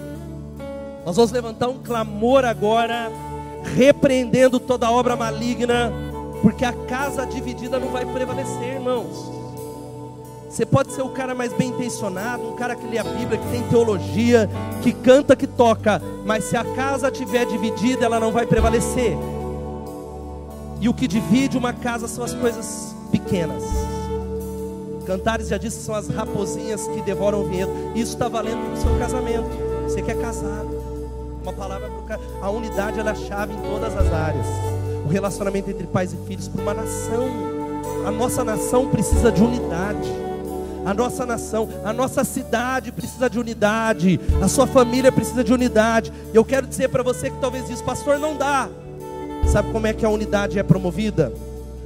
Nós 1.04 1.16
vamos 1.16 1.30
levantar 1.30 1.68
um 1.68 1.78
clamor 1.78 2.44
agora, 2.44 3.10
repreendendo 3.74 4.60
toda 4.60 4.90
obra 4.90 5.16
maligna, 5.16 5.92
porque 6.42 6.64
a 6.64 6.72
casa 6.72 7.26
dividida 7.26 7.78
não 7.78 7.88
vai 7.88 8.04
prevalecer, 8.04 8.74
irmãos. 8.74 9.40
Você 10.48 10.66
pode 10.66 10.92
ser 10.92 11.02
o 11.02 11.10
cara 11.10 11.34
mais 11.34 11.52
bem 11.52 11.68
intencionado, 11.68 12.42
um 12.42 12.56
cara 12.56 12.74
que 12.74 12.86
lê 12.86 12.98
a 12.98 13.04
Bíblia, 13.04 13.38
que 13.38 13.48
tem 13.50 13.62
teologia, 13.68 14.50
que 14.82 14.92
canta, 14.92 15.36
que 15.36 15.46
toca, 15.46 16.02
mas 16.26 16.44
se 16.44 16.56
a 16.56 16.64
casa 16.64 17.08
estiver 17.08 17.46
dividida, 17.46 18.04
ela 18.04 18.18
não 18.18 18.32
vai 18.32 18.46
prevalecer. 18.46 19.16
E 20.80 20.88
o 20.88 20.94
que 20.94 21.06
divide 21.06 21.56
uma 21.56 21.72
casa 21.72 22.08
são 22.08 22.24
as 22.24 22.34
coisas 22.34 22.94
pequenas. 23.12 23.62
Cantares 25.06 25.48
já 25.48 25.56
disse 25.56 25.82
são 25.82 25.94
as 25.94 26.08
raposinhas 26.08 26.86
que 26.88 27.02
devoram 27.02 27.42
o 27.42 27.48
vinhedo. 27.48 27.70
Isso 27.94 28.12
está 28.12 28.28
valendo 28.28 28.64
para 28.64 28.74
o 28.74 28.76
seu 28.76 28.98
casamento. 28.98 29.50
Você 29.84 30.02
que 30.02 30.10
é 30.10 30.14
casado. 30.14 30.79
Uma 31.50 31.56
palavra 31.56 31.90
para 31.90 32.16
o 32.16 32.44
A 32.44 32.50
unidade 32.50 33.00
ela 33.00 33.10
é 33.10 33.12
a 33.12 33.16
chave 33.16 33.52
em 33.52 33.60
todas 33.60 33.96
as 33.96 34.12
áreas. 34.12 34.46
O 35.04 35.08
relacionamento 35.08 35.68
entre 35.68 35.84
pais 35.84 36.12
e 36.12 36.16
filhos 36.28 36.46
para 36.46 36.62
uma 36.62 36.74
nação. 36.74 37.26
A 38.06 38.10
nossa 38.12 38.44
nação 38.44 38.88
precisa 38.88 39.32
de 39.32 39.42
unidade. 39.42 40.08
A 40.86 40.94
nossa 40.94 41.26
nação, 41.26 41.68
a 41.84 41.92
nossa 41.92 42.22
cidade 42.22 42.92
precisa 42.92 43.28
de 43.28 43.36
unidade. 43.36 44.20
A 44.40 44.46
sua 44.46 44.64
família 44.64 45.10
precisa 45.10 45.42
de 45.42 45.52
unidade. 45.52 46.12
E 46.32 46.36
eu 46.36 46.44
quero 46.44 46.68
dizer 46.68 46.88
para 46.88 47.02
você 47.02 47.30
que 47.30 47.38
talvez 47.38 47.66
diz, 47.66 47.82
pastor, 47.82 48.20
não 48.20 48.36
dá. 48.36 48.68
Sabe 49.48 49.72
como 49.72 49.88
é 49.88 49.92
que 49.92 50.06
a 50.06 50.08
unidade 50.08 50.56
é 50.56 50.62
promovida? 50.62 51.32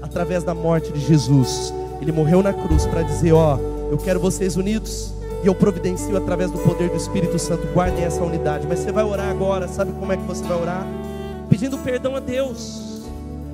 Através 0.02 0.44
da 0.44 0.54
morte 0.54 0.92
de 0.92 1.00
Jesus. 1.00 1.72
Ele 2.02 2.12
morreu 2.12 2.42
na 2.42 2.52
cruz 2.52 2.84
para 2.84 3.00
dizer: 3.00 3.32
Ó, 3.32 3.58
eu 3.90 3.96
quero 3.96 4.20
vocês 4.20 4.56
unidos. 4.56 5.13
E 5.44 5.46
eu 5.46 5.54
providencio 5.54 6.16
através 6.16 6.50
do 6.50 6.58
poder 6.58 6.88
do 6.88 6.96
Espírito 6.96 7.38
Santo. 7.38 7.66
Guardem 7.74 8.02
essa 8.02 8.24
unidade. 8.24 8.66
Mas 8.66 8.78
você 8.78 8.90
vai 8.90 9.04
orar 9.04 9.28
agora. 9.28 9.68
Sabe 9.68 9.92
como 9.92 10.10
é 10.10 10.16
que 10.16 10.22
você 10.22 10.42
vai 10.42 10.58
orar? 10.58 10.86
Pedindo 11.50 11.76
perdão 11.76 12.16
a 12.16 12.20
Deus. 12.20 13.04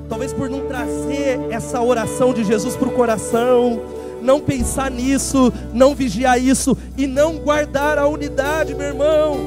Talvez 0.09 0.33
por 0.33 0.49
não 0.49 0.67
trazer 0.67 1.41
essa 1.51 1.83
oração 1.83 2.33
de 2.33 2.45
Jesus 2.45 2.77
para 2.77 2.89
o 2.89 2.93
coração 2.93 3.81
não 4.23 4.39
pensar 4.39 4.91
nisso, 4.91 5.53
não 5.73 5.95
vigiar 5.95 6.41
isso 6.41 6.77
e 6.97 7.07
não 7.07 7.39
guardar 7.39 7.99
a 7.99 8.07
unidade, 8.07 8.75
meu 8.75 8.89
irmão. 8.89 9.39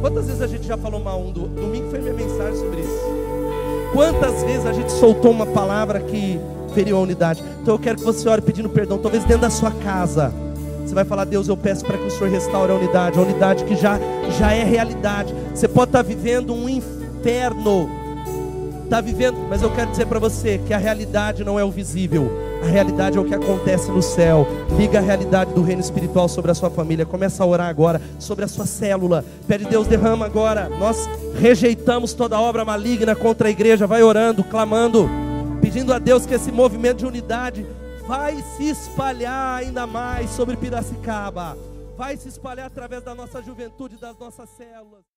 Quantas 0.00 0.26
vezes 0.26 0.42
a 0.42 0.46
gente 0.46 0.66
já 0.66 0.76
falou 0.76 1.00
mal 1.00 1.20
um 1.20 1.30
do 1.30 1.46
domingo 1.46 1.90
foi 1.90 2.00
minha 2.00 2.14
mensagem 2.14 2.56
sobre 2.56 2.80
isso. 2.80 3.14
Quantas 3.92 4.42
vezes 4.42 4.66
a 4.66 4.72
gente 4.72 4.90
soltou 4.92 5.30
uma 5.30 5.46
palavra 5.46 6.00
que 6.00 6.40
feriu 6.74 6.96
a 6.96 7.00
unidade? 7.00 7.44
Então 7.62 7.74
eu 7.74 7.78
quero 7.78 7.98
que 7.98 8.04
você 8.04 8.28
ore 8.28 8.42
pedindo 8.42 8.68
perdão, 8.68 8.98
talvez 8.98 9.22
dentro 9.24 9.42
da 9.42 9.50
sua 9.50 9.70
casa. 9.70 10.32
Você 10.84 10.94
vai 10.94 11.04
falar, 11.04 11.24
Deus, 11.24 11.48
eu 11.48 11.56
peço 11.56 11.84
para 11.84 11.96
que 11.96 12.06
o 12.06 12.10
Senhor 12.10 12.30
restaure 12.30 12.70
a 12.70 12.74
unidade, 12.74 13.18
a 13.18 13.22
unidade 13.22 13.64
que 13.64 13.74
já, 13.74 13.98
já 14.38 14.52
é 14.52 14.62
realidade. 14.62 15.34
Você 15.54 15.66
pode 15.66 15.88
estar 15.88 16.02
vivendo 16.02 16.52
um 16.52 16.68
inferno, 16.68 17.88
está 18.84 19.00
vivendo, 19.00 19.36
mas 19.48 19.62
eu 19.62 19.70
quero 19.70 19.90
dizer 19.90 20.06
para 20.06 20.18
você 20.18 20.58
que 20.58 20.74
a 20.74 20.78
realidade 20.78 21.42
não 21.42 21.58
é 21.58 21.64
o 21.64 21.70
visível, 21.70 22.30
a 22.62 22.66
realidade 22.66 23.18
é 23.18 23.20
o 23.20 23.24
que 23.24 23.34
acontece 23.34 23.90
no 23.90 24.00
céu. 24.00 24.46
Liga 24.76 24.98
a 24.98 25.02
realidade 25.02 25.52
do 25.52 25.62
reino 25.62 25.82
espiritual 25.82 26.28
sobre 26.28 26.50
a 26.50 26.54
sua 26.54 26.70
família. 26.70 27.04
Começa 27.04 27.42
a 27.42 27.46
orar 27.46 27.68
agora 27.68 28.00
sobre 28.18 28.44
a 28.44 28.48
sua 28.48 28.64
célula. 28.64 29.22
Pede 29.46 29.66
Deus 29.66 29.86
derrama 29.86 30.24
agora. 30.24 30.70
Nós 30.70 31.08
rejeitamos 31.38 32.14
toda 32.14 32.40
obra 32.40 32.64
maligna 32.64 33.14
contra 33.14 33.48
a 33.48 33.50
igreja. 33.50 33.86
Vai 33.86 34.02
orando, 34.02 34.42
clamando, 34.42 35.10
pedindo 35.60 35.92
a 35.92 35.98
Deus 35.98 36.24
que 36.24 36.34
esse 36.34 36.50
movimento 36.50 36.98
de 36.98 37.06
unidade 37.06 37.66
vai 38.06 38.42
se 38.42 38.68
espalhar 38.68 39.58
ainda 39.58 39.86
mais 39.86 40.30
sobre 40.30 40.56
Piracicaba. 40.56 41.56
Vai 41.96 42.16
se 42.16 42.28
espalhar 42.28 42.66
através 42.66 43.02
da 43.02 43.14
nossa 43.14 43.42
juventude, 43.42 43.96
das 43.96 44.18
nossas 44.18 44.48
células. 44.50 45.13